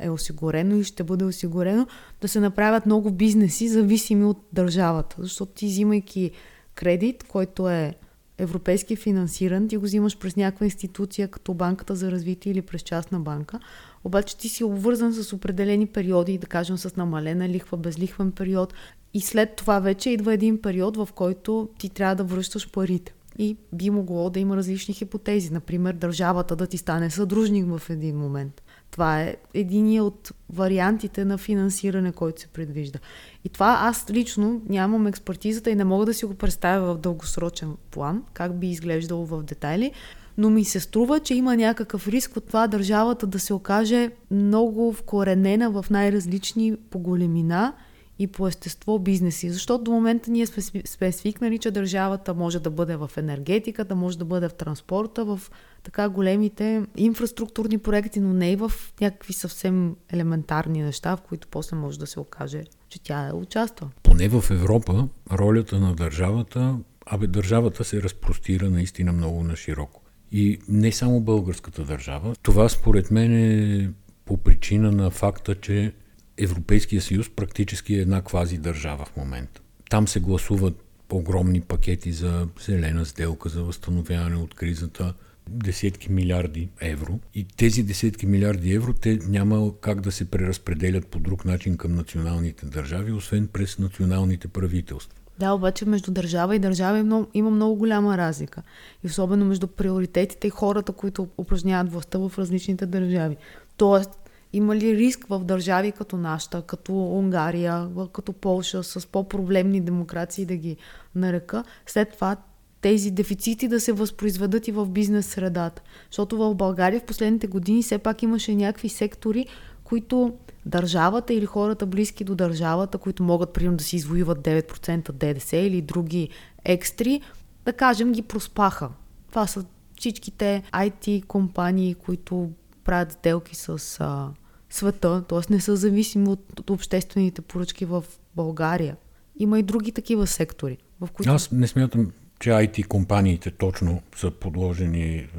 е 0.01 0.10
осигурено 0.10 0.75
и 0.75 0.84
ще 0.84 1.03
бъде 1.03 1.25
осигурено, 1.25 1.88
да 2.21 2.27
се 2.27 2.39
направят 2.39 2.86
много 2.86 3.12
бизнеси, 3.12 3.67
зависими 3.67 4.25
от 4.25 4.39
държавата. 4.53 5.15
Защото 5.19 5.51
ти 5.51 5.65
взимайки 5.65 6.32
кредит, 6.75 7.23
който 7.23 7.69
е 7.69 7.95
европейски 8.38 8.95
финансиран, 8.95 9.67
ти 9.67 9.77
го 9.77 9.84
взимаш 9.84 10.17
през 10.17 10.36
някаква 10.36 10.65
институция, 10.65 11.27
като 11.27 11.53
Банката 11.53 11.95
за 11.95 12.12
развитие 12.12 12.51
или 12.51 12.62
през 12.62 12.82
частна 12.82 13.19
банка, 13.19 13.60
обаче 14.03 14.38
ти 14.38 14.49
си 14.49 14.63
обвързан 14.63 15.13
с 15.13 15.33
определени 15.33 15.88
периоди, 15.88 16.38
да 16.38 16.47
кажем 16.47 16.77
с 16.77 16.95
намалена 16.95 17.49
лихва, 17.49 17.77
безлихвен 17.77 18.31
период 18.31 18.73
и 19.13 19.21
след 19.21 19.55
това 19.55 19.79
вече 19.79 20.10
идва 20.10 20.33
един 20.33 20.62
период, 20.62 20.97
в 20.97 21.10
който 21.15 21.69
ти 21.79 21.89
трябва 21.89 22.15
да 22.15 22.23
връщаш 22.23 22.71
парите. 22.71 23.13
И 23.39 23.57
би 23.73 23.89
могло 23.89 24.29
да 24.29 24.39
има 24.39 24.55
различни 24.55 24.93
хипотези. 24.93 25.53
Например, 25.53 25.93
държавата 25.93 26.55
да 26.55 26.67
ти 26.67 26.77
стане 26.77 27.10
съдружник 27.10 27.77
в 27.77 27.89
един 27.89 28.17
момент. 28.17 28.62
Това 28.91 29.21
е 29.21 29.36
един 29.53 30.01
от 30.01 30.31
вариантите 30.49 31.25
на 31.25 31.38
финансиране, 31.38 32.12
който 32.12 32.41
се 32.41 32.47
предвижда. 32.47 32.99
И 33.43 33.49
това 33.49 33.77
аз 33.81 34.05
лично 34.10 34.62
нямам 34.69 35.07
експертизата 35.07 35.69
и 35.69 35.75
не 35.75 35.83
мога 35.83 36.05
да 36.05 36.13
си 36.13 36.25
го 36.25 36.33
представя 36.33 36.93
в 36.93 36.97
дългосрочен 36.97 37.75
план, 37.91 38.23
как 38.33 38.60
би 38.60 38.67
изглеждало 38.67 39.25
в 39.25 39.43
детайли, 39.43 39.91
но 40.38 40.50
ми 40.50 40.65
се 40.65 40.80
струва, 40.80 41.19
че 41.19 41.36
има 41.36 41.56
някакъв 41.56 42.08
риск 42.08 42.38
от 42.38 42.47
това 42.47 42.67
държавата 42.67 43.28
да 43.28 43.39
се 43.39 43.54
окаже 43.54 44.12
много 44.32 44.93
вкоренена 44.93 45.71
в 45.71 45.86
най-различни 45.89 46.76
по 46.89 47.00
големина 47.00 47.73
и 48.19 48.28
по 48.28 48.47
естество 48.47 49.00
бизнеси. 49.00 49.50
Защото 49.50 49.84
до 49.84 49.91
момента 49.91 50.32
ние 50.32 50.45
сме 50.86 51.12
свикнали, 51.12 51.58
че 51.58 51.71
държавата 51.71 52.34
може 52.34 52.60
да 52.60 52.69
бъде 52.69 52.95
в 52.95 53.12
енергетиката, 53.17 53.95
може 53.95 54.17
да 54.17 54.26
бъде 54.26 54.50
в 54.50 54.54
транспорта, 54.54 55.26
в 55.26 55.41
така 55.84 56.10
големите 56.10 56.84
инфраструктурни 56.97 57.78
проекти, 57.78 58.19
но 58.19 58.34
не 58.34 58.52
и 58.52 58.56
в 58.56 58.71
някакви 59.02 59.34
съвсем 59.34 59.95
елементарни 60.10 60.82
неща, 60.82 61.15
в 61.15 61.21
които 61.21 61.47
после 61.47 61.78
може 61.78 62.00
да 62.00 62.08
се 62.08 62.19
окаже, 62.19 62.63
че 62.89 63.04
тя 63.04 63.28
е 63.28 63.34
участва. 63.34 63.89
Поне 64.04 64.30
в 64.30 64.52
Европа 64.52 65.08
ролята 65.32 65.80
на 65.80 65.95
държавата, 65.95 66.76
абе 67.06 67.28
държавата 67.28 67.84
се 67.84 68.04
разпростира 68.04 68.69
наистина 68.69 69.13
много 69.13 69.43
на 69.43 69.56
широко. 69.56 70.02
И 70.31 70.59
не 70.69 70.91
само 70.91 71.21
българската 71.21 71.83
държава. 71.83 72.35
Това 72.41 72.69
според 72.69 73.11
мен 73.11 73.33
е 73.33 73.89
по 74.25 74.37
причина 74.37 74.91
на 74.91 75.09
факта, 75.09 75.55
че 75.55 75.93
Европейския 76.37 77.01
съюз 77.01 77.29
практически 77.29 77.95
е 77.95 78.01
една 78.01 78.21
квази 78.21 78.57
държава 78.57 79.05
в 79.05 79.15
момента. 79.17 79.61
Там 79.89 80.07
се 80.07 80.19
гласуват 80.19 80.83
огромни 81.11 81.61
пакети 81.61 82.11
за 82.11 82.47
зелена 82.65 83.05
сделка, 83.05 83.49
за 83.49 83.63
възстановяване 83.63 84.35
от 84.35 84.53
кризата, 84.53 85.13
десетки 85.49 86.11
милиарди 86.11 86.69
евро. 86.81 87.19
И 87.33 87.43
тези 87.43 87.83
десетки 87.83 88.25
милиарди 88.25 88.73
евро, 88.73 88.93
те 88.93 89.19
няма 89.27 89.71
как 89.81 90.01
да 90.01 90.11
се 90.11 90.31
преразпределят 90.31 91.07
по 91.07 91.19
друг 91.19 91.45
начин 91.45 91.77
към 91.77 91.95
националните 91.95 92.65
държави, 92.65 93.11
освен 93.11 93.47
през 93.47 93.79
националните 93.79 94.47
правителства. 94.47 95.19
Да, 95.39 95.54
обаче 95.54 95.86
между 95.86 96.12
държава 96.12 96.56
и 96.56 96.60
държава 96.60 97.26
има 97.34 97.50
много, 97.52 97.76
голяма 97.76 98.17
разлика. 98.17 98.63
И 99.04 99.08
особено 99.08 99.45
между 99.45 99.67
приоритетите 99.67 100.47
и 100.47 100.50
хората, 100.50 100.91
които 100.91 101.28
упражняват 101.38 101.91
властта 101.91 102.17
в 102.17 102.32
различните 102.38 102.86
държави. 102.86 103.38
Тоест, 103.78 104.10
има 104.54 104.76
ли 104.76 104.97
риск 104.97 105.26
в 105.30 105.39
държави 105.39 105.91
като 105.91 106.17
нашата, 106.17 106.62
като 106.62 106.93
Унгария, 106.93 107.89
като 108.13 108.34
Полша, 108.34 108.84
с 108.84 109.08
по-проблемни 109.08 109.82
демокрации 109.82 110.45
да 110.45 110.56
ги 110.56 110.78
нарека, 111.15 111.63
след 111.86 112.13
това 112.13 112.36
тези 112.82 113.12
дефицити 113.12 113.67
да 113.67 113.80
се 113.80 113.91
възпроизведат 113.91 114.67
и 114.67 114.71
в 114.71 114.86
бизнес 114.86 115.26
средата. 115.26 115.82
Защото 116.12 116.38
в 116.38 116.56
България 116.56 117.00
в 117.00 117.04
последните 117.04 117.47
години 117.47 117.84
все 117.84 117.97
пак 117.97 118.23
имаше 118.23 118.56
някакви 118.56 118.89
сектори, 118.89 119.45
които 119.88 120.34
държавата 120.65 121.34
или 121.34 121.45
хората 121.45 121.86
близки 121.86 122.23
до 122.23 122.36
държавата, 122.36 122.97
които 122.97 123.23
могат 123.23 123.54
примерно 123.54 123.78
да 123.78 123.84
си 123.84 123.95
извоюват 123.95 124.39
9% 124.39 125.12
ДДС 125.12 125.58
или 125.58 125.82
други 125.82 126.30
екстри, 126.65 127.21
да 127.65 127.73
кажем 127.73 128.12
ги 128.12 128.21
проспаха. 128.21 128.89
Това 129.30 129.47
са 129.47 129.65
всичките 130.00 130.63
IT 130.73 131.26
компании, 131.26 131.95
които 131.95 132.50
правят 132.84 133.12
сделки 133.12 133.56
с 133.56 133.97
а, 134.00 134.30
света, 134.69 135.23
т.е. 135.30 135.54
не 135.54 135.60
са 135.60 135.76
зависими 135.76 136.30
от, 136.30 136.60
от 136.60 136.69
обществените 136.69 137.41
поръчки 137.41 137.86
в 137.86 138.04
България. 138.36 138.97
Има 139.39 139.60
и 139.60 139.63
други 139.63 139.91
такива 139.91 140.28
сектори, 140.28 140.78
в 141.02 141.12
които... 141.12 141.32
Аз 141.32 141.52
не 141.52 141.67
смятам, 141.67 142.12
че 142.39 142.50
IT 142.50 142.88
компаниите 142.88 143.52
точно 143.52 144.02
са 144.15 144.32
подложени 144.32 145.15
е, 145.15 145.30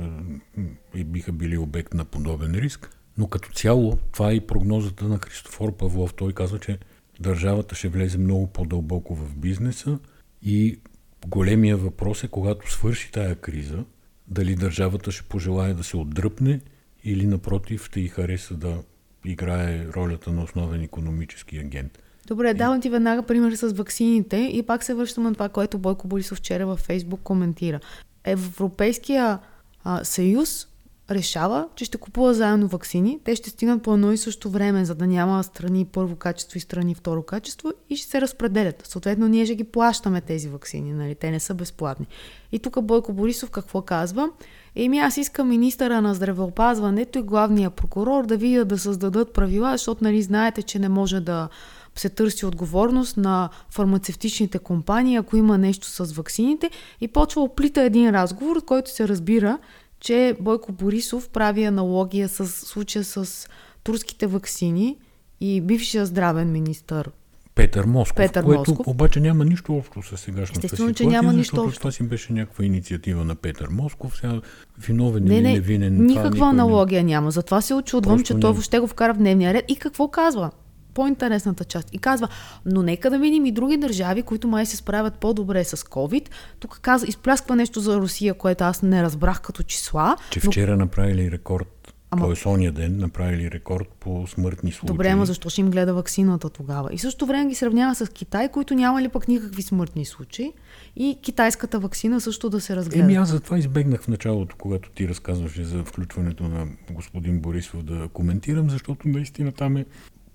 и 0.95 1.05
биха 1.05 1.33
били 1.33 1.59
обект 1.59 1.95
на 1.95 2.05
подобен 2.05 2.55
риск, 2.55 2.98
но 3.19 3.27
като 3.27 3.53
цяло 3.53 3.99
това 4.13 4.31
е 4.31 4.35
и 4.35 4.41
прогнозата 4.41 5.05
на 5.05 5.19
Христофор 5.19 5.77
Павлов. 5.77 6.15
Той 6.15 6.33
казва, 6.33 6.59
че 6.59 6.79
държавата 7.21 7.75
ще 7.75 7.89
влезе 7.89 8.19
много 8.19 8.47
по-дълбоко 8.47 9.15
в 9.15 9.37
бизнеса 9.37 9.99
и 10.43 10.79
големия 11.27 11.77
въпрос 11.77 12.25
е, 12.25 12.29
когато 12.29 12.73
свърши 12.73 13.13
тая 13.13 13.35
криза, 13.35 13.85
дали 14.29 14.55
държавата 14.55 15.13
ще 15.13 15.23
пожелая 15.23 15.75
да 15.75 15.85
се 15.85 15.97
отдръпне 15.97 16.61
или 17.05 17.27
напротив 17.27 17.85
ще 17.85 18.01
и 18.01 18.09
хареса 18.09 18.55
да 18.55 18.79
играе 19.25 19.87
ролята 19.97 20.33
на 20.33 20.43
основен 20.43 20.83
економически 20.83 21.59
агент. 21.59 21.99
Добре, 22.27 22.55
давам 22.55 22.81
ти 22.81 22.91
веднага 22.91 23.23
пример 23.23 23.53
с 23.53 23.73
ваксините 23.73 24.37
и 24.37 24.63
пак 24.63 24.85
се 24.85 24.95
връщам 24.95 25.25
на 25.25 25.33
това, 25.33 25.49
което 25.49 25.79
Бойко 25.79 26.09
Борисов 26.09 26.39
вчера 26.39 26.67
във 26.67 26.81
Фейсбук 26.81 27.21
коментира. 27.21 27.81
Европейския 28.25 29.39
а, 29.85 30.05
съюз 30.05 30.69
решава, 31.11 31.69
че 31.77 31.85
ще 31.85 31.99
купува 31.99 32.35
заедно 32.35 32.69
вакцини. 32.69 33.19
Те 33.25 33.37
ще 33.37 33.51
стигнат 33.51 33.83
по 33.83 33.95
едно 33.95 34.13
и 34.13 34.17
също 34.17 34.51
време, 34.51 34.85
за 34.85 34.95
да 34.95 35.07
няма 35.07 35.45
страни 35.45 35.85
първо 35.85 36.17
качество 36.17 36.59
и 36.59 36.61
страни 36.61 36.95
второ 36.95 37.23
качество 37.23 37.73
и 37.91 37.97
ще 37.97 38.11
се 38.11 38.21
разпределят. 38.21 38.87
Съответно, 38.87 39.29
ние 39.29 39.45
ще 39.45 39.55
ги 39.55 39.65
плащаме 39.65 40.21
тези 40.21 40.49
вакцини, 40.49 40.93
нали? 40.93 41.15
те 41.15 41.31
не 41.31 41.41
са 41.41 41.55
безплатни. 41.55 42.07
И 42.53 42.59
тук 42.59 42.83
Бойко 42.83 43.13
Борисов 43.13 43.51
какво 43.51 43.83
казва? 43.83 44.31
Еми 44.77 44.99
аз 44.99 45.17
искам 45.17 45.49
министъра 45.49 46.03
на 46.03 46.15
здравеопазването 46.15 47.19
и 47.19 47.23
главния 47.23 47.71
прокурор 47.71 48.27
да 48.27 48.37
видят 48.37 48.69
да 48.69 48.79
създадат 48.79 49.33
правила, 49.33 49.73
защото 49.73 50.05
нали 50.05 50.23
знаете, 50.23 50.63
че 50.63 50.79
не 50.79 50.89
може 50.89 51.21
да 51.21 51.49
се 51.97 52.09
търси 52.09 52.47
отговорност 52.47 53.17
на 53.17 53.49
фармацевтичните 53.71 54.59
компании, 54.59 55.17
ако 55.17 55.37
има 55.37 55.59
нещо 55.59 55.87
с 55.87 56.13
ваксините 56.13 56.71
и 57.01 57.09
почва 57.09 57.43
оплита 57.43 57.83
един 57.83 58.11
разговор, 58.11 58.57
от 58.57 58.65
който 58.65 58.91
се 58.91 59.09
разбира, 59.09 59.59
че 60.01 60.37
Бойко 60.41 60.73
Борисов 60.73 61.29
прави 61.29 61.65
аналогия 61.65 62.29
с 62.29 62.47
случая 62.47 63.05
с 63.05 63.49
турските 63.83 64.27
ваксини 64.27 64.97
и 65.41 65.61
бившия 65.61 66.07
здравен 66.07 66.53
министър 66.53 67.11
Петър 67.59 67.85
Москов, 67.85 68.17
Петър 68.17 68.45
което 68.45 68.71
Москов. 68.71 68.87
обаче 68.87 69.21
няма 69.21 69.45
нищо 69.45 69.77
общо 69.77 70.03
с 70.03 70.17
сегашната 70.17 70.67
Естествено, 70.67 70.89
ситуация, 70.89 70.95
че 70.95 71.17
няма 71.17 71.33
нищо 71.33 71.63
общо. 71.63 71.79
това 71.79 71.91
си 71.91 72.03
беше 72.03 72.33
някаква 72.33 72.65
инициатива 72.65 73.25
на 73.25 73.35
Петър 73.35 73.69
Москов, 73.69 74.17
сега 74.17 74.41
виновен 74.79 75.25
не, 75.25 75.41
не, 75.41 75.53
невинен. 75.53 76.07
Никаква 76.07 76.47
аналогия 76.47 77.03
не... 77.03 77.07
няма, 77.07 77.31
затова 77.31 77.61
се 77.61 77.75
очудвам, 77.75 78.23
че 78.23 78.35
той 78.35 78.53
въобще 78.53 78.79
го 78.79 78.87
вкара 78.87 79.15
в 79.15 79.19
дневния 79.19 79.55
ред. 79.55 79.65
И 79.69 79.77
какво 79.77 80.09
казва? 80.09 80.51
По-интересната 80.99 81.65
част. 81.65 81.95
И 81.95 81.99
казва, 81.99 82.29
но 82.67 82.83
нека 82.83 83.11
да 83.11 83.19
видим 83.19 83.47
и 83.47 83.53
други 83.53 83.77
държави, 83.77 84.23
които 84.23 84.49
май 84.49 84.67
се 84.67 84.77
справят 84.77 85.15
по-добре 85.15 85.65
с 85.65 85.77
COVID. 85.77 86.29
Тук 86.61 86.79
каза, 86.83 87.07
изплясква 87.07 87.57
нещо 87.57 87.81
за 87.81 87.97
Русия, 87.97 88.35
което 88.35 88.65
аз 88.65 88.83
не 88.83 89.03
разбрах 89.03 89.41
като 89.41 89.63
числа. 89.63 90.17
Че 90.31 90.41
но... 90.45 90.51
вчера 90.51 90.77
направили 90.77 91.31
рекорд 91.31 91.95
Ама... 92.11 92.25
Тоест, 92.25 92.47
ония 92.47 92.73
ден 92.73 92.99
направили 92.99 93.51
рекорд 93.51 93.89
по 94.01 94.27
смъртни 94.27 94.73
случаи. 94.73 94.95
Добре, 94.95 95.09
ама 95.09 95.27
защо 95.27 95.51
ще 95.51 95.61
им 95.61 95.71
гледа 95.71 95.95
вакцината 95.95 96.51
тогава? 96.51 96.89
И 96.93 96.99
също 96.99 97.27
време 97.27 97.49
ги 97.49 97.55
сравнява 97.55 97.95
с 97.95 98.09
Китай, 98.09 98.49
които 98.49 98.75
нямали 98.75 99.09
пък 99.09 99.29
никакви 99.29 99.63
смъртни 99.63 100.05
случаи. 100.05 100.53
И 100.97 101.19
китайската 101.23 101.79
вакцина 101.79 102.21
също 102.21 102.51
да 102.51 102.61
се 102.61 102.77
разгледа. 102.77 103.05
Еми 103.05 103.15
аз 103.15 103.29
затова 103.29 103.59
избегнах 103.59 104.03
в 104.03 104.09
началото, 104.09 104.57
когато 104.59 104.91
ти 104.91 105.09
разказваше 105.09 105.65
за 105.65 105.85
включването 105.85 106.43
на 106.45 106.67
господин 106.91 107.41
Борисов 107.41 107.83
да 107.83 108.09
коментирам, 108.09 108.71
защото 108.71 109.09
наистина 109.09 109.53
там 109.53 109.77
е 109.77 109.85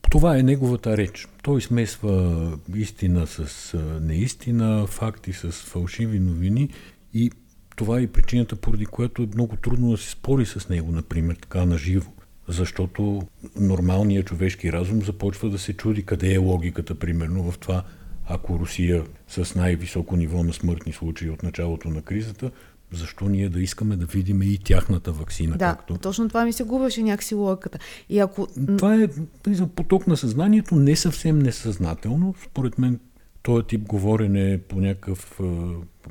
това 0.10 0.38
е 0.38 0.44
неговата 0.44 0.98
реч. 0.98 1.28
Той 1.44 1.62
смесва 1.62 2.58
истина 2.76 3.28
с 3.28 3.74
неистина, 4.02 4.88
факти 4.88 5.34
с 5.34 5.52
фалшиви 5.52 6.20
новини 6.20 6.70
и 7.14 7.32
това 7.76 8.00
е 8.00 8.08
причината, 8.08 8.56
поради 8.56 8.86
която 8.86 9.22
е 9.22 9.28
много 9.34 9.56
трудно 9.56 9.92
да 9.92 9.98
се 9.98 10.10
спори 10.10 10.46
с 10.46 10.70
него, 10.70 10.92
например, 10.92 11.36
така 11.36 11.66
наживо. 11.66 12.14
Защото 12.48 13.22
нормалният 13.60 14.28
човешки 14.28 14.72
разум 14.72 15.02
започва 15.02 15.50
да 15.50 15.60
се 15.60 15.74
чуди 15.74 16.06
къде 16.06 16.34
е 16.34 16.38
логиката, 16.38 16.96
примерно, 16.96 17.52
в 17.52 17.58
това, 17.58 17.84
ако 18.26 18.60
Русия 18.60 19.04
с 19.28 19.56
най-високо 19.56 20.16
ниво 20.16 20.44
на 20.44 20.54
смъртни 20.54 20.94
случаи 20.94 21.30
от 21.30 21.44
началото 21.44 21.90
на 21.90 22.02
кризата 22.02 22.52
защо 22.94 23.30
ние 23.30 23.50
да 23.50 23.62
искаме 23.62 23.96
да 23.96 24.06
видим 24.06 24.42
и 24.42 24.58
тяхната 24.58 25.12
вакцина? 25.12 25.58
Да, 25.58 25.76
както... 25.76 25.98
точно 25.98 26.28
това 26.28 26.46
ми 26.46 26.54
се 26.54 26.64
губеше 26.64 27.04
някакси 27.04 27.36
логиката. 27.36 27.80
И 28.10 28.20
ако... 28.20 28.48
Това 28.78 28.96
е 28.96 29.08
за 29.48 29.68
поток 29.68 30.08
на 30.08 30.18
съзнанието, 30.18 30.76
не 30.76 30.96
съвсем 30.96 31.40
несъзнателно. 31.40 32.36
Според 32.46 32.80
мен 32.80 33.00
този 33.44 33.66
тип 33.66 33.82
говорене 33.88 34.58
по 34.58 34.80
някакъв 34.80 35.40
е, 35.40 35.44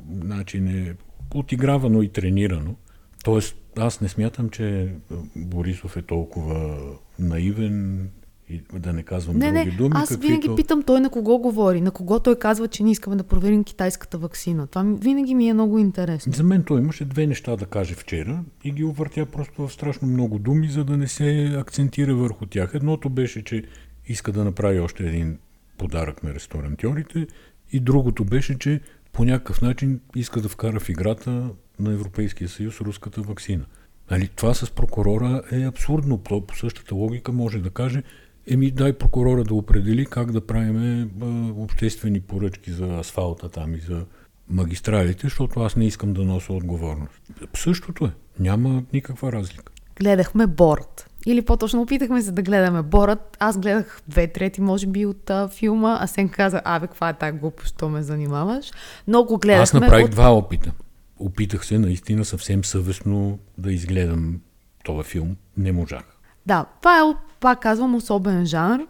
начин 0.09 0.67
е 0.67 0.95
отигравано 1.33 2.01
и 2.01 2.09
тренирано. 2.09 2.75
Тоест, 3.23 3.55
аз 3.77 4.01
не 4.01 4.09
смятам, 4.09 4.49
че 4.49 4.95
Борисов 5.35 5.97
е 5.97 6.01
толкова 6.01 6.77
наивен 7.19 8.09
и 8.49 8.61
да 8.73 8.93
не 8.93 9.03
казвам 9.03 9.37
не, 9.37 9.51
други 9.51 9.69
не, 9.69 9.77
думи. 9.77 9.91
Аз 9.93 10.09
каквито... 10.09 10.27
винаги 10.27 10.55
питам 10.55 10.83
той 10.83 10.99
на 10.99 11.09
кого 11.09 11.37
говори, 11.37 11.81
на 11.81 11.91
кого 11.91 12.19
той 12.19 12.39
казва, 12.39 12.67
че 12.67 12.83
ние 12.83 12.91
искаме 12.91 13.15
да 13.15 13.23
проверим 13.23 13.63
китайската 13.63 14.17
вакцина. 14.17 14.67
Това 14.67 14.83
винаги 14.83 15.35
ми 15.35 15.49
е 15.49 15.53
много 15.53 15.79
интересно. 15.79 16.33
За 16.33 16.43
мен 16.43 16.63
той 16.63 16.79
имаше 16.79 17.05
две 17.05 17.27
неща 17.27 17.55
да 17.55 17.65
каже 17.65 17.95
вчера 17.95 18.43
и 18.63 18.71
ги 18.71 18.83
увъртя 18.83 19.25
просто 19.25 19.67
в 19.67 19.73
страшно 19.73 20.07
много 20.07 20.39
думи, 20.39 20.69
за 20.69 20.83
да 20.83 20.97
не 20.97 21.07
се 21.07 21.55
акцентира 21.57 22.15
върху 22.15 22.45
тях. 22.45 22.71
Едното 22.73 23.09
беше, 23.09 23.43
че 23.43 23.63
иска 24.07 24.31
да 24.31 24.43
направи 24.43 24.79
още 24.79 25.03
един 25.03 25.37
подарък 25.77 26.23
на 26.23 26.33
ресторантьорите 26.33 27.27
и 27.71 27.79
другото 27.79 28.25
беше, 28.25 28.59
че 28.59 28.81
по 29.11 29.23
някакъв 29.23 29.61
начин 29.61 29.99
иска 30.15 30.41
да 30.41 30.49
вкара 30.49 30.79
в 30.79 30.89
играта 30.89 31.49
на 31.79 31.93
Европейския 31.93 32.49
съюз 32.49 32.81
руската 32.81 33.21
вакцина. 33.21 33.65
Нали, 34.11 34.29
това 34.35 34.53
с 34.53 34.71
прокурора 34.71 35.41
е 35.51 35.63
абсурдно. 35.63 36.17
По 36.17 36.43
същата 36.55 36.95
логика 36.95 37.31
може 37.31 37.59
да 37.59 37.69
каже, 37.69 38.03
Еми, 38.47 38.71
дай 38.71 38.93
прокурора 38.93 39.43
да 39.43 39.53
определи 39.53 40.05
как 40.05 40.31
да 40.31 40.47
правим 40.47 41.09
обществени 41.57 42.21
поръчки 42.21 42.71
за 42.71 42.85
асфалта 42.85 43.49
там 43.49 43.75
и 43.75 43.79
за 43.79 44.05
магистралите, 44.49 45.21
защото 45.23 45.59
аз 45.59 45.75
не 45.75 45.85
искам 45.85 46.13
да 46.13 46.23
нося 46.23 46.53
отговорност. 46.53 47.21
Същото 47.55 48.05
е. 48.05 48.11
Няма 48.39 48.83
никаква 48.93 49.31
разлика. 49.31 49.73
Гледахме 49.99 50.47
Борт. 50.47 51.09
Или 51.25 51.41
по-точно 51.41 51.81
опитахме 51.81 52.21
се 52.21 52.31
да 52.31 52.41
гледаме 52.41 52.81
Борът. 52.81 53.37
Аз 53.39 53.59
гледах 53.59 54.01
две 54.07 54.27
трети, 54.27 54.61
може 54.61 54.87
би, 54.87 55.05
от 55.05 55.29
а, 55.29 55.47
филма, 55.47 55.97
а 56.01 56.07
Сен 56.07 56.29
каза, 56.29 56.61
абе, 56.65 56.87
каква 56.87 57.09
е 57.09 57.13
тази 57.13 57.37
глупост, 57.37 57.75
що 57.75 57.89
ме 57.89 58.03
занимаваш. 58.03 58.71
Много 59.07 59.37
гледахме. 59.37 59.63
Аз 59.63 59.73
направих 59.73 60.05
от... 60.05 60.11
два 60.11 60.33
опита. 60.33 60.71
Опитах 61.19 61.65
се 61.65 61.79
наистина 61.79 62.25
съвсем 62.25 62.65
съвестно 62.65 63.39
да 63.57 63.73
изгледам 63.73 64.41
този 64.83 65.09
филм. 65.09 65.35
Не 65.57 65.71
можах. 65.71 66.12
Да, 66.45 66.65
това 66.81 66.99
е, 66.99 67.01
пак 67.39 67.61
казвам, 67.61 67.95
особен 67.95 68.45
жанр. 68.45 68.87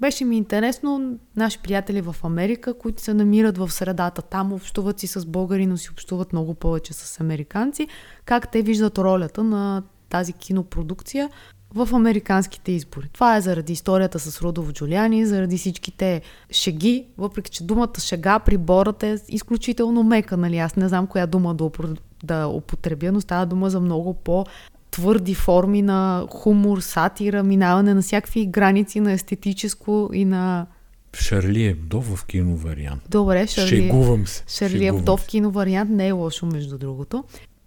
Беше 0.00 0.24
ми 0.24 0.36
интересно 0.36 1.18
наши 1.36 1.58
приятели 1.58 2.00
в 2.00 2.16
Америка, 2.24 2.74
които 2.74 3.02
се 3.02 3.14
намират 3.14 3.58
в 3.58 3.70
средата. 3.70 4.22
Там 4.22 4.52
общуват 4.52 5.00
си 5.00 5.06
с 5.06 5.26
българи, 5.26 5.66
но 5.66 5.76
си 5.76 5.90
общуват 5.90 6.32
много 6.32 6.54
повече 6.54 6.92
с 6.92 7.20
американци. 7.20 7.88
Как 8.24 8.50
те 8.50 8.62
виждат 8.62 8.98
ролята 8.98 9.44
на 9.44 9.82
тази 10.08 10.32
кинопродукция. 10.32 11.30
в 11.74 11.88
американските 11.94 12.72
избори. 12.72 13.08
Това 13.12 13.36
е 13.36 13.40
заради 13.40 13.72
историята 13.72 14.18
с 14.18 14.42
Рудов 14.42 14.72
Джулиани, 14.72 15.26
заради 15.26 15.58
всичките 15.58 16.22
шеги, 16.50 17.06
въпреки 17.18 17.50
че 17.50 17.64
думата 17.64 18.00
шега 18.00 18.38
при 18.38 18.58
Борът 18.58 19.02
е 19.02 19.16
изключително 19.28 20.02
мека, 20.02 20.36
нали? 20.36 20.58
Аз 20.58 20.76
не 20.76 20.88
знам 20.88 21.06
коя 21.06 21.26
дума 21.26 21.54
да, 21.54 21.70
да 22.24 22.46
употребя, 22.46 23.12
но 23.12 23.20
става 23.20 23.46
дума 23.46 23.70
за 23.70 23.80
много 23.80 24.14
по 24.14 24.44
твърди 24.90 25.34
форми 25.34 25.82
на 25.82 26.26
хумор, 26.30 26.80
сатира, 26.80 27.42
минаване 27.42 27.94
на 27.94 28.02
всякакви 28.02 28.46
граници 28.46 29.00
на 29.00 29.12
естетическо 29.12 30.10
и 30.12 30.24
на 30.24 30.66
Шарли 31.16 31.64
Ебдо 31.64 32.00
в 32.00 32.26
кино 32.26 32.56
вариант. 32.56 33.02
Добре, 33.08 33.46
Шарли, 33.46 33.68
Шегувам 33.68 34.26
се. 34.26 34.44
Шарли 34.48 34.86
Ебдо 34.86 35.16
в 35.16 35.26
кино 35.26 35.50
вариант 35.50 35.90
не 35.90 36.08
е 36.08 36.12
лошо, 36.12 36.46
между 36.46 36.78
другото. 36.78 37.24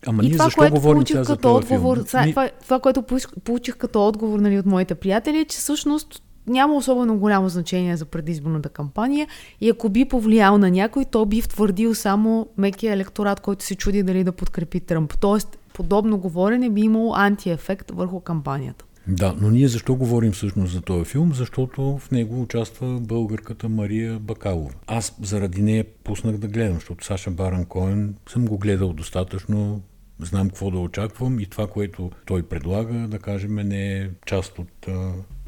Ама 0.08 0.24
и 0.24 0.26
ние 0.26 0.32
това, 0.32 0.46
защо 0.46 0.58
което 0.58 0.76
говорим 0.76 0.96
получих 0.96 1.18
като 1.18 1.36
този 1.36 1.56
отговор, 1.56 1.98
филм? 1.98 2.06
това, 2.06 2.26
Ни- 2.26 2.32
това, 2.32 2.50
това, 2.64 2.80
което 2.80 3.04
получих 3.44 3.78
като 3.78 4.08
отговор 4.08 4.40
нали, 4.40 4.60
от 4.60 4.66
моите 4.66 4.96
приятели, 4.96 5.38
е, 5.38 5.46
че 5.46 5.58
всъщност 5.58 6.24
няма 6.48 6.76
особено 6.76 7.18
голямо 7.18 7.50
значение 7.50 7.98
за 7.98 8.06
предизборната 8.06 8.70
кампания 8.70 9.28
и 9.62 9.70
ако 9.70 9.90
би 9.90 10.06
повлиял 10.06 10.58
на 10.58 10.72
някой, 10.72 11.06
то 11.06 11.26
би 11.26 11.42
втвърдил 11.42 11.96
само 11.96 12.48
мекия 12.58 12.94
електорат, 12.94 13.40
който 13.40 13.66
се 13.66 13.76
чуди 13.76 14.04
дали 14.04 14.24
да 14.24 14.32
подкрепи 14.32 14.80
Тръмп. 14.80 15.20
Тоест, 15.20 15.58
подобно 15.74 16.18
говорене 16.18 16.70
би 16.70 16.82
имало 16.82 17.14
антиефект 17.16 17.92
върху 17.92 18.20
кампанията. 18.20 18.86
Да, 19.08 19.36
но 19.42 19.50
ние 19.50 19.68
защо 19.68 19.96
говорим 19.96 20.32
всъщност 20.32 20.74
за 20.74 20.82
този 20.82 21.06
филм? 21.06 21.34
Защото 21.34 21.98
в 21.98 22.12
него 22.12 22.42
участва 22.42 23.00
българката 23.00 23.70
Мария 23.70 24.20
Бакалова. 24.20 24.74
Аз 24.88 25.16
заради 25.22 25.62
нея 25.62 25.86
пуснах 26.04 26.38
да 26.38 26.48
гледам, 26.48 26.74
защото 26.74 27.06
Саша 27.06 27.32
Баран 27.32 27.66
Коен 27.66 28.16
съм 28.30 28.46
го 28.46 28.58
гледал 28.58 28.94
достатъчно, 28.94 29.82
знам 30.20 30.50
какво 30.50 30.72
да 30.72 30.80
очаквам 30.80 31.40
и 31.40 31.46
това, 31.46 31.68
което 31.68 32.12
той 32.26 32.44
предлага, 32.44 33.08
да 33.08 33.20
кажем, 33.20 33.56
не 33.56 33.98
е 33.98 34.10
част 34.26 34.60
от, 34.60 34.88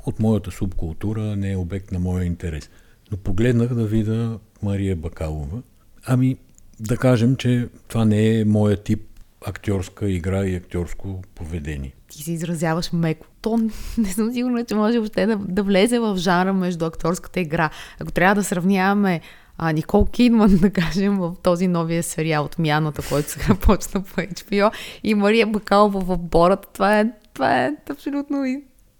от 0.05 0.19
моята 0.19 0.51
субкултура, 0.51 1.35
не 1.35 1.51
е 1.51 1.57
обект 1.57 1.91
на 1.91 1.99
моя 1.99 2.25
интерес. 2.25 2.69
Но 3.11 3.17
погледнах 3.17 3.73
да 3.73 3.85
видя 3.85 4.39
Мария 4.63 4.95
Бакалова. 4.95 5.61
Ами, 6.05 6.37
да 6.79 6.97
кажем, 6.97 7.35
че 7.35 7.67
това 7.87 8.05
не 8.05 8.39
е 8.39 8.45
моя 8.45 8.77
тип 8.77 9.01
актьорска 9.45 10.09
игра 10.09 10.45
и 10.45 10.55
актьорско 10.55 11.21
поведение. 11.35 11.93
Ти 12.07 12.23
се 12.23 12.31
изразяваш 12.31 12.91
меко. 12.93 13.27
То 13.41 13.57
не 13.97 14.09
съм 14.09 14.33
сигурна, 14.33 14.65
че 14.65 14.75
може 14.75 14.99
въобще 14.99 15.25
да, 15.25 15.35
да 15.35 15.63
влезе 15.63 15.99
в 15.99 16.17
жанра 16.17 16.53
между 16.53 16.85
акторската 16.85 17.39
игра. 17.39 17.69
Ако 17.99 18.11
трябва 18.11 18.35
да 18.35 18.43
сравняваме 18.43 19.21
а, 19.57 19.71
Никол 19.71 20.05
Кидман, 20.05 20.57
да 20.61 20.69
кажем, 20.69 21.17
в 21.17 21.35
този 21.43 21.67
новия 21.67 22.03
сериал 22.03 22.45
Отмяната, 22.45 23.01
който 23.09 23.29
сега 23.29 23.55
почна 23.61 24.01
по 24.01 24.21
HBO, 24.21 24.71
и 25.03 25.15
Мария 25.15 25.47
Бакалова 25.47 25.99
в 25.99 26.17
Бората, 26.17 26.67
това 26.73 26.99
е, 26.99 27.11
това 27.33 27.65
е 27.65 27.75
абсолютно 27.89 28.45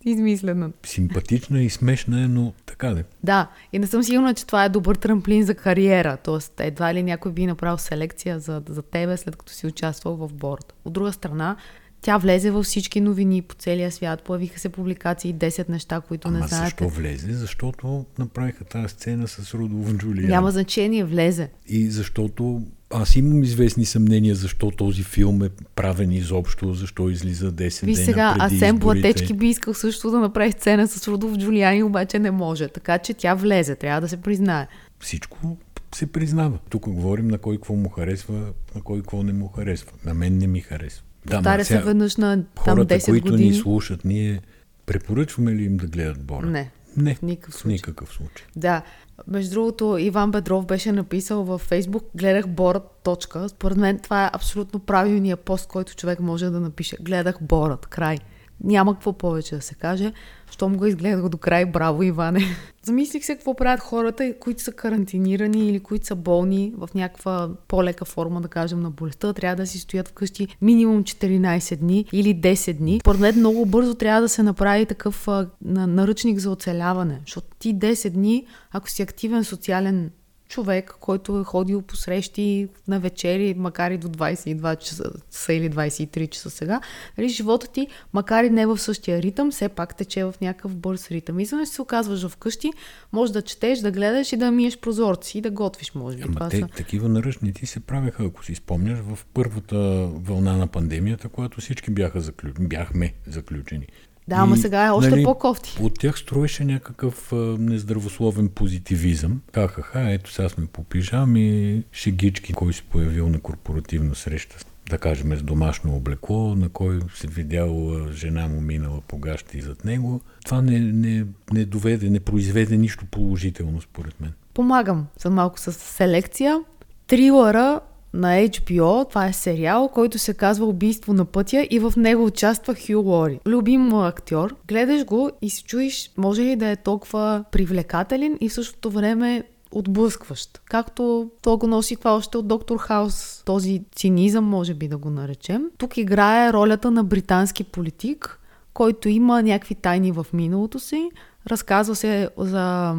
и- 0.06 0.12
измислено. 0.12 0.72
Симпатична 0.86 1.62
и 1.62 1.70
смешна 1.70 2.22
е, 2.22 2.28
но 2.28 2.54
така 2.66 2.90
де. 2.90 3.04
Да, 3.24 3.50
и 3.74 3.80
не 3.80 3.88
съм 3.88 4.04
сигурна, 4.04 4.34
че 4.34 4.46
това 4.46 4.66
е 4.66 4.70
добър 4.70 4.96
трамплин 4.96 5.44
за 5.44 5.56
кариера. 5.56 6.18
Тоест, 6.18 6.54
едва 6.60 6.94
ли 6.94 7.04
някой 7.04 7.32
би 7.32 7.46
направил 7.46 7.78
селекция 7.78 8.40
за, 8.40 8.62
за 8.70 8.82
тебе, 8.82 9.18
след 9.18 9.36
като 9.36 9.54
си 9.54 9.68
участвал 9.68 10.16
в 10.18 10.34
борда. 10.34 10.66
От 10.86 10.94
друга 10.94 11.14
страна, 11.14 11.56
тя 12.02 12.18
влезе 12.18 12.52
във 12.52 12.66
всички 12.66 13.02
новини 13.02 13.42
по 13.42 13.56
целия 13.56 13.92
свят. 13.92 14.22
Появиха 14.22 14.60
се 14.60 14.70
публикации, 14.70 15.36
10 15.36 15.70
неща, 15.70 16.02
които 16.02 16.32
не 16.32 16.38
Ама 16.38 16.48
знаете. 16.48 16.66
защо 16.66 16.90
влезе? 16.90 17.34
Защото 17.34 18.06
направиха 18.20 18.64
тази 18.64 18.90
сцена 18.90 19.28
с 19.28 19.54
Рудолф 19.54 19.98
Джулиан. 19.98 20.30
Няма 20.30 20.52
значение, 20.52 21.04
влезе. 21.04 21.50
И 21.68 21.90
защото 21.90 22.62
аз 23.02 23.16
имам 23.16 23.44
известни 23.44 23.86
съмнения 23.86 24.36
защо 24.36 24.72
този 24.72 25.04
филм 25.04 25.44
е 25.44 25.50
правен 25.76 26.12
изобщо, 26.12 26.74
защо 26.74 27.10
излиза 27.10 27.52
10 27.52 27.86
Виж 27.86 27.96
дена 27.96 28.06
сега, 28.06 28.36
преди 28.40 28.56
Асен. 28.56 28.80
Платечки 28.80 29.34
би 29.34 29.48
искал 29.48 29.74
също 29.74 30.12
да 30.12 30.20
направи 30.20 30.52
сцена 30.52 30.88
с 30.88 31.06
Рудolf 31.06 31.38
Джулиани, 31.38 31.84
обаче 31.84 32.20
не 32.20 32.32
може. 32.32 32.68
Така 32.68 32.98
че 32.98 33.14
тя 33.14 33.34
влезе, 33.36 33.76
трябва 33.76 34.02
да 34.02 34.08
се 34.10 34.18
признае. 34.18 34.68
Всичко 35.00 35.58
се 35.96 36.08
признава. 36.08 36.58
Тук 36.70 36.90
говорим 36.90 37.28
на 37.28 37.38
кой 37.38 37.56
какво 37.56 37.74
му 37.76 37.90
харесва, 37.90 38.34
на 38.76 38.82
кой 38.84 39.00
какво 39.00 39.24
не 39.24 39.34
му 39.34 39.48
харесва. 39.48 39.92
На 40.06 40.14
мен 40.14 40.38
не 40.38 40.48
ми 40.48 40.62
харесва. 40.62 41.04
Да, 41.26 41.36
Повтаря 41.36 41.66
се 41.66 41.82
веднъж 41.82 42.16
на 42.18 42.36
там 42.36 42.46
хората, 42.58 42.96
10 42.96 43.06
които 43.06 43.32
години. 43.32 43.50
ни 43.50 43.56
слушат, 43.56 44.06
ние 44.06 44.42
препоръчваме 44.86 45.52
ли 45.52 45.64
им 45.64 45.78
да 45.78 45.88
гледат 45.88 46.24
Бора? 46.24 46.46
Не. 46.46 46.72
Не, 46.98 47.16
В 47.16 47.22
никакъв 47.22 47.54
в 47.54 47.58
случай. 47.58 47.74
никакъв 47.74 48.10
случай. 48.10 48.46
Да. 48.56 48.82
Между 49.28 49.54
другото, 49.54 49.98
Иван 49.98 50.32
Бедров 50.32 50.66
беше 50.66 50.92
написал 50.92 51.44
във 51.44 51.62
Фейсбук 51.62 52.06
гледах 52.16 52.48
Борът. 52.48 52.84
Точка. 53.04 53.50
Според 53.50 53.78
мен 53.78 54.00
това 54.00 54.26
е 54.26 54.30
абсолютно 54.34 54.80
правилният 54.80 55.40
пост, 55.40 55.68
който 55.68 55.96
човек 55.96 56.20
може 56.20 56.50
да 56.50 56.60
напише. 56.60 56.98
Гледах 57.02 57.38
Борът. 57.42 57.86
Край. 57.86 58.18
Няма 58.64 58.94
какво 58.94 59.14
повече 59.14 59.56
да 59.56 59.62
се 59.62 59.76
каже. 59.76 60.14
Щом 60.52 60.78
го 60.78 60.86
изгледах 60.86 61.30
до 61.30 61.38
край, 61.38 61.66
браво, 61.66 62.04
Иване. 62.04 62.42
Замислих 62.84 63.26
се 63.26 63.36
какво 63.36 63.56
правят 63.56 63.80
хората, 63.80 64.34
които 64.40 64.64
са 64.64 64.72
карантинирани 64.72 65.70
или 65.70 65.80
които 65.80 66.06
са 66.06 66.16
болни 66.16 66.74
в 66.78 66.90
някаква 66.96 67.50
по-лека 67.68 68.06
форма, 68.06 68.42
да 68.42 68.48
кажем, 68.48 68.80
на 68.80 68.92
болестта. 68.92 69.34
Трябва 69.34 69.56
да 69.56 69.68
си 69.68 69.80
стоят 69.80 70.08
вкъщи 70.08 70.48
минимум 70.62 71.04
14 71.04 71.76
дни 71.76 72.06
или 72.14 72.36
10 72.36 72.74
дни. 72.74 73.00
Според 73.02 73.20
мен 73.22 73.40
много 73.40 73.66
бързо 73.66 73.96
трябва 73.96 74.22
да 74.22 74.30
се 74.30 74.44
направи 74.44 74.86
такъв 74.86 75.28
а, 75.28 75.48
на- 75.62 75.88
наръчник 75.88 76.40
за 76.40 76.52
оцеляване. 76.52 77.20
Защото 77.26 77.48
ти 77.60 77.76
10 77.76 78.10
дни, 78.10 78.46
ако 78.72 78.90
си 78.90 79.02
активен 79.02 79.44
социален 79.44 80.12
човек, 80.48 80.96
който 81.00 81.40
е 81.40 81.44
ходил 81.44 81.82
по 81.82 81.96
срещи 81.96 82.68
на 82.88 83.00
вечери, 83.00 83.54
макар 83.58 83.92
и 83.92 83.98
до 83.98 84.08
22 84.08 84.78
часа, 84.78 85.54
или 85.54 85.70
23 85.70 86.30
часа 86.30 86.50
сега, 86.50 86.82
нали, 87.18 87.30
живота 87.30 87.68
ти, 87.68 87.88
макар 88.14 88.44
и 88.44 88.50
не 88.50 88.66
в 88.66 88.78
същия 88.78 89.22
ритъм, 89.22 89.52
все 89.52 89.70
пак 89.70 89.96
тече 89.96 90.24
в 90.24 90.34
някакъв 90.42 90.76
бърз 90.76 91.12
ритъм. 91.12 91.40
И 91.40 91.46
за 91.46 91.66
се 91.66 91.82
оказваш 91.82 92.28
вкъщи, 92.28 92.72
може 93.12 93.34
да 93.34 93.42
четеш, 93.42 93.80
да 93.80 93.92
гледаш 93.92 94.34
и 94.34 94.38
да 94.38 94.52
миеш 94.52 94.78
прозорци 94.78 95.38
и 95.38 95.42
да 95.42 95.52
готвиш, 95.52 95.94
може 95.96 96.18
би. 96.18 96.24
Ама 96.24 96.34
Това 96.34 96.50
те, 96.50 96.60
са... 96.60 96.68
такива 96.68 97.10
наръчници 97.10 97.66
се 97.66 97.80
правеха, 97.80 98.24
ако 98.24 98.46
си 98.46 98.56
спомняш, 98.56 99.00
в 99.00 99.20
първата 99.34 99.78
вълна 100.14 100.58
на 100.58 100.68
пандемията, 100.68 101.30
когато 101.30 101.62
всички 101.62 101.92
бяха 101.92 102.22
заключени, 102.22 102.68
бяхме 102.68 103.14
заключени. 103.28 103.88
Да, 104.28 104.36
ама 104.36 104.58
сега 104.58 104.86
е 104.86 104.90
още 104.90 105.24
по-кофти. 105.24 105.78
От 105.82 106.00
тях 106.00 106.20
строеше 106.20 106.66
някакъв 106.66 107.34
а, 107.34 107.36
нездравословен 107.60 108.50
позитивизъм. 108.50 109.42
Ха-ха-ха, 109.54 110.12
ето 110.12 110.32
сега 110.32 110.50
сме 110.50 110.66
по 110.66 110.84
пижами, 110.84 111.84
шегички, 111.92 112.54
кой 112.54 112.74
се 112.74 112.84
появил 112.84 113.30
на 113.30 113.40
корпоративна 113.40 114.16
среща, 114.16 114.56
да 114.90 114.98
кажем 114.98 115.38
с 115.38 115.42
домашно 115.42 115.96
облекло, 115.96 116.56
на 116.56 116.70
кой 116.70 117.00
се 117.16 117.28
видял 117.28 117.92
жена 118.12 118.48
му 118.48 118.62
минала 118.62 119.02
по 119.08 119.18
гащи 119.18 119.62
зад 119.62 119.86
него. 119.86 120.22
Това 120.46 120.62
не, 120.62 120.80
не, 120.80 121.26
не 121.54 121.66
доведе, 121.66 122.10
не 122.10 122.20
произведе 122.20 122.78
нищо 122.78 123.06
положително, 123.06 123.82
според 123.82 124.22
мен. 124.22 124.34
Помагам 124.54 125.08
за 125.20 125.30
малко 125.30 125.60
с 125.60 125.72
селекция. 125.72 126.60
Трилъра 127.08 127.80
на 128.16 128.28
HBO, 128.28 129.10
това 129.10 129.28
е 129.28 129.34
сериал, 129.34 129.90
който 129.94 130.20
се 130.20 130.34
казва 130.34 130.66
Убийство 130.66 131.14
на 131.14 131.26
пътя 131.26 131.68
и 131.70 131.80
в 131.80 131.94
него 131.98 132.26
участва 132.26 132.76
Хю 132.76 133.02
Лори. 133.02 133.40
Любим 133.46 133.94
актьор. 133.94 134.56
Гледаш 134.68 135.06
го 135.06 135.32
и 135.42 135.50
се 135.50 135.64
чуеш, 135.64 136.12
може 136.18 136.42
ли 136.42 136.56
да 136.56 136.68
е 136.68 136.76
толкова 136.76 137.44
привлекателен 137.52 138.38
и 138.42 138.50
в 138.50 138.54
същото 138.54 138.92
време 138.92 139.44
отблъскващ. 139.72 140.62
Както 140.66 141.30
то 141.42 141.58
го 141.58 141.68
носи 141.68 141.96
това 141.96 142.16
още 142.16 142.38
от 142.38 142.48
Доктор 142.48 142.78
Хаус. 142.78 143.44
Този 143.46 143.82
цинизъм, 143.96 144.46
може 144.46 144.74
би 144.74 144.88
да 144.88 144.98
го 144.98 145.10
наречем. 145.10 145.64
Тук 145.78 145.98
играе 145.98 146.54
ролята 146.54 146.92
на 146.92 147.04
британски 147.04 147.64
политик, 147.64 148.40
който 148.74 149.10
има 149.10 149.44
някакви 149.44 149.76
тайни 149.76 150.12
в 150.12 150.26
миналото 150.34 150.80
си. 150.80 151.10
Разказва 151.48 151.96
се 151.96 152.30
за 152.38 152.96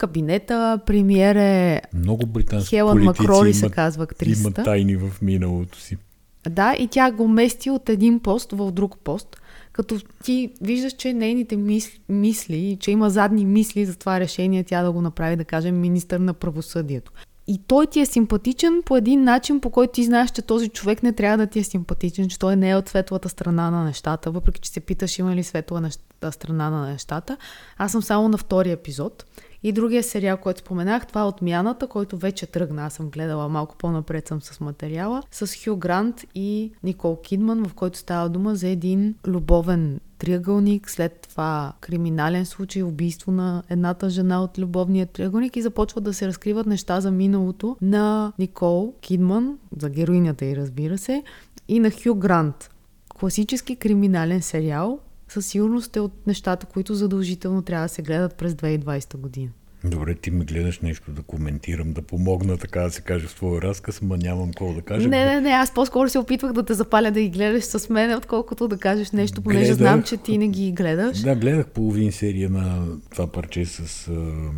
кабинета, 0.00 0.80
премиер 0.86 1.36
е 1.36 1.82
Много 1.94 2.26
британски 2.26 2.76
Хелън 2.76 3.02
Макроли 3.02 3.54
се 3.54 3.70
казва 3.70 4.04
актрисата. 4.04 4.40
имат 4.40 4.64
тайни 4.64 4.96
в 4.96 5.10
миналото 5.22 5.78
си. 5.78 5.96
Да, 6.48 6.74
и 6.78 6.88
тя 6.88 7.12
го 7.12 7.28
мести 7.28 7.70
от 7.70 7.88
един 7.88 8.20
пост 8.20 8.52
в 8.52 8.72
друг 8.72 8.98
пост, 9.04 9.36
като 9.72 9.98
ти 10.24 10.52
виждаш, 10.60 10.92
че 10.92 11.12
нейните 11.12 11.56
мисли, 11.56 12.00
мисли, 12.08 12.76
че 12.80 12.90
има 12.90 13.10
задни 13.10 13.44
мисли 13.44 13.86
за 13.86 13.96
това 13.96 14.20
решение 14.20 14.64
тя 14.64 14.82
да 14.82 14.92
го 14.92 15.00
направи, 15.02 15.36
да 15.36 15.44
кажем, 15.44 15.80
министър 15.80 16.20
на 16.20 16.34
правосъдието. 16.34 17.12
И 17.46 17.60
той 17.66 17.86
ти 17.86 18.00
е 18.00 18.06
симпатичен 18.06 18.82
по 18.84 18.96
един 18.96 19.24
начин, 19.24 19.60
по 19.60 19.70
който 19.70 19.92
ти 19.92 20.04
знаеш, 20.04 20.30
че 20.30 20.42
този 20.42 20.68
човек 20.68 21.02
не 21.02 21.12
трябва 21.12 21.38
да 21.38 21.46
ти 21.46 21.58
е 21.58 21.64
симпатичен, 21.64 22.28
че 22.28 22.38
той 22.38 22.56
не 22.56 22.70
е 22.70 22.76
от 22.76 22.88
светлата 22.88 23.28
страна 23.28 23.70
на 23.70 23.84
нещата, 23.84 24.30
въпреки 24.30 24.60
че 24.60 24.70
се 24.70 24.80
питаш 24.80 25.18
има 25.18 25.36
ли 25.36 25.42
светла 25.42 25.90
страна 26.30 26.70
на 26.70 26.86
нещата. 26.86 27.36
Аз 27.78 27.92
съм 27.92 28.02
само 28.02 28.28
на 28.28 28.38
втори 28.38 28.70
епизод. 28.70 29.24
И 29.62 29.72
другия 29.72 30.02
сериал, 30.02 30.36
който 30.36 30.60
споменах, 30.60 31.06
това 31.06 31.20
е 31.20 31.24
Отмяната, 31.24 31.86
който 31.86 32.16
вече 32.16 32.46
тръгна. 32.46 32.84
Аз 32.84 32.94
съм 32.94 33.10
гледала 33.10 33.48
малко 33.48 33.76
по-напред 33.76 34.28
съм 34.28 34.42
с 34.42 34.60
материала. 34.60 35.22
С 35.30 35.64
Хю 35.64 35.76
Грант 35.76 36.24
и 36.34 36.72
Никол 36.82 37.16
Кидман, 37.16 37.68
в 37.68 37.74
който 37.74 37.98
става 37.98 38.28
дума 38.28 38.54
за 38.54 38.68
един 38.68 39.14
любовен 39.26 40.00
триъгълник, 40.18 40.90
след 40.90 41.26
това 41.30 41.72
криминален 41.80 42.46
случай, 42.46 42.82
убийство 42.82 43.32
на 43.32 43.62
едната 43.68 44.10
жена 44.10 44.42
от 44.42 44.58
любовния 44.58 45.06
триъгълник 45.06 45.56
и 45.56 45.62
започват 45.62 46.04
да 46.04 46.14
се 46.14 46.26
разкриват 46.26 46.66
неща 46.66 47.00
за 47.00 47.10
миналото 47.10 47.76
на 47.82 48.32
Никол 48.38 48.94
Кидман, 49.00 49.58
за 49.78 49.90
героинята 49.90 50.44
и 50.44 50.56
разбира 50.56 50.98
се, 50.98 51.22
и 51.68 51.80
на 51.80 51.90
Хю 51.90 52.14
Грант. 52.14 52.70
Класически 53.18 53.76
криминален 53.76 54.42
сериал 54.42 54.98
със 55.32 55.46
сигурност 55.46 55.96
е 55.96 56.00
от 56.00 56.26
нещата, 56.26 56.66
които 56.66 56.94
задължително 56.94 57.62
трябва 57.62 57.84
да 57.84 57.88
се 57.88 58.02
гледат 58.02 58.34
през 58.34 58.52
2020 58.52 59.16
година. 59.16 59.50
Добре, 59.84 60.14
ти 60.14 60.30
ме 60.30 60.44
гледаш 60.44 60.80
нещо 60.80 61.10
да 61.10 61.22
коментирам, 61.22 61.92
да 61.92 62.02
помогна, 62.02 62.58
така 62.58 62.80
да 62.80 62.90
се 62.90 63.00
каже, 63.00 63.26
в 63.26 63.34
твоя 63.34 63.62
разказ, 63.62 64.02
ма 64.02 64.16
нямам 64.16 64.48
какво 64.48 64.72
да 64.72 64.82
кажа. 64.82 65.08
Не, 65.08 65.24
не, 65.24 65.40
не, 65.40 65.50
аз 65.50 65.74
по-скоро 65.74 66.08
се 66.08 66.18
опитвах 66.18 66.52
да 66.52 66.62
те 66.62 66.74
запаля 66.74 67.10
да 67.10 67.20
ги 67.20 67.28
гледаш 67.28 67.64
с 67.64 67.88
мен, 67.88 68.16
отколкото 68.16 68.68
да 68.68 68.78
кажеш 68.78 69.10
нещо, 69.10 69.42
понеже 69.42 69.64
гледах, 69.64 69.78
знам, 69.78 70.02
че 70.02 70.16
ти 70.16 70.38
не 70.38 70.48
ги 70.48 70.72
гледаш. 70.72 71.22
Да, 71.22 71.36
гледах 71.36 71.66
половин 71.66 72.12
серия 72.12 72.50
на 72.50 72.86
това 73.10 73.26
парче 73.26 73.66
с 73.66 74.06
uh, 74.10 74.50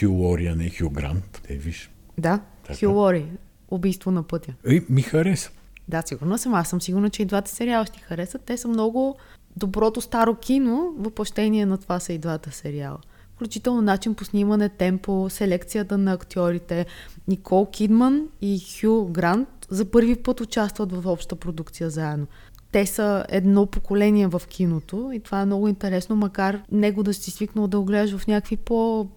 Хю 0.00 0.10
Лори, 0.10 0.46
а 0.46 0.56
не 0.56 0.70
Хю 0.70 0.90
Грант. 0.90 1.40
Те, 1.48 1.54
виж. 1.54 1.90
Да, 2.18 2.40
така. 2.66 2.78
Хю 2.78 2.92
Лори. 2.92 3.26
Убийство 3.70 4.10
на 4.10 4.22
пътя. 4.22 4.52
И 4.68 4.82
ми 4.90 5.02
хареса. 5.02 5.50
Да, 5.88 6.02
сигурно 6.06 6.38
съм. 6.38 6.54
Аз 6.54 6.68
съм 6.68 6.80
сигурна, 6.80 7.10
че 7.10 7.22
и 7.22 7.24
двата 7.24 7.50
сериала 7.50 7.86
ще 7.86 7.98
ти 7.98 8.04
харесат. 8.04 8.42
Те 8.42 8.56
са 8.56 8.68
много 8.68 9.16
доброто 9.56 10.00
старо 10.00 10.34
кино, 10.34 10.94
въплъщение 10.98 11.66
на 11.66 11.78
това 11.78 12.00
са 12.00 12.12
и 12.12 12.18
двата 12.18 12.52
сериала 12.52 12.98
включително 13.40 13.82
начин 13.82 14.14
по 14.14 14.24
снимане, 14.24 14.68
темпо, 14.68 15.26
селекцията 15.30 15.98
на 15.98 16.12
актьорите. 16.12 16.86
Никол 17.28 17.66
Кидман 17.66 18.28
и 18.40 18.60
Хю 18.60 19.06
Грант 19.10 19.48
за 19.70 19.84
първи 19.84 20.16
път 20.16 20.40
участват 20.40 20.92
в 20.92 21.06
обща 21.06 21.36
продукция 21.36 21.90
заедно. 21.90 22.26
Те 22.72 22.86
са 22.86 23.24
едно 23.28 23.66
поколение 23.66 24.26
в 24.26 24.42
киното 24.48 25.10
и 25.14 25.20
това 25.20 25.40
е 25.40 25.46
много 25.46 25.68
интересно, 25.68 26.16
макар 26.16 26.62
него 26.72 27.02
да 27.02 27.14
си 27.14 27.30
свикнал 27.30 27.66
да 27.66 27.78
огледаш 27.78 28.16
в 28.16 28.26
някакви 28.26 28.56
по, 28.56 29.08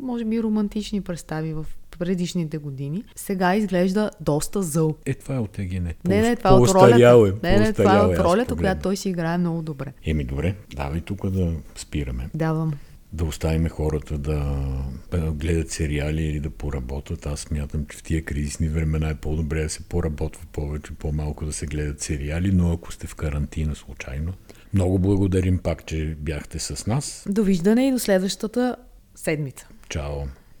може 0.00 0.24
би, 0.24 0.42
романтични 0.42 1.00
представи 1.00 1.54
в 1.54 1.66
предишните 1.98 2.58
години, 2.58 3.04
сега 3.16 3.54
изглежда 3.56 4.10
доста 4.20 4.62
зъл. 4.62 4.94
Е, 5.06 5.14
това 5.14 5.34
е 5.34 5.38
от 5.38 5.58
ЕГН. 5.58 5.86
Не, 6.04 6.22
не, 6.22 6.36
това 6.36 6.50
е 6.50 6.52
от 6.52 6.68
ролята. 6.68 7.34
Е, 7.42 7.50
не, 7.50 7.58
не, 7.58 7.72
това 7.72 7.96
е 7.96 8.00
от 8.00 8.18
ролята, 8.18 8.56
която 8.56 8.82
той 8.82 8.96
си 8.96 9.08
играе 9.08 9.38
много 9.38 9.62
добре. 9.62 9.92
Еми, 10.06 10.24
добре, 10.24 10.54
давай 10.76 11.00
тук 11.00 11.30
да 11.30 11.52
спираме. 11.76 12.30
Давам 12.34 12.72
да 13.12 13.24
оставим 13.24 13.68
хората 13.68 14.18
да, 14.18 14.58
гледат 15.32 15.70
сериали 15.70 16.22
или 16.22 16.40
да 16.40 16.50
поработват. 16.50 17.26
Аз 17.26 17.40
смятам, 17.40 17.86
че 17.86 17.98
в 17.98 18.02
тия 18.02 18.24
кризисни 18.24 18.68
времена 18.68 19.08
е 19.08 19.14
по-добре 19.14 19.62
да 19.62 19.68
се 19.68 19.82
поработва 19.82 20.46
повече, 20.52 20.94
по-малко 20.94 21.44
да 21.44 21.52
се 21.52 21.66
гледат 21.66 22.00
сериали, 22.00 22.52
но 22.52 22.72
ако 22.72 22.92
сте 22.92 23.06
в 23.06 23.14
карантина 23.14 23.74
случайно. 23.74 24.32
Много 24.74 24.98
благодарим 24.98 25.58
пак, 25.58 25.86
че 25.86 26.16
бяхте 26.18 26.58
с 26.58 26.86
нас. 26.86 27.24
Довиждане 27.28 27.88
и 27.88 27.92
до 27.92 27.98
следващата 27.98 28.76
седмица. 29.14 29.68
Чао! 29.88 30.22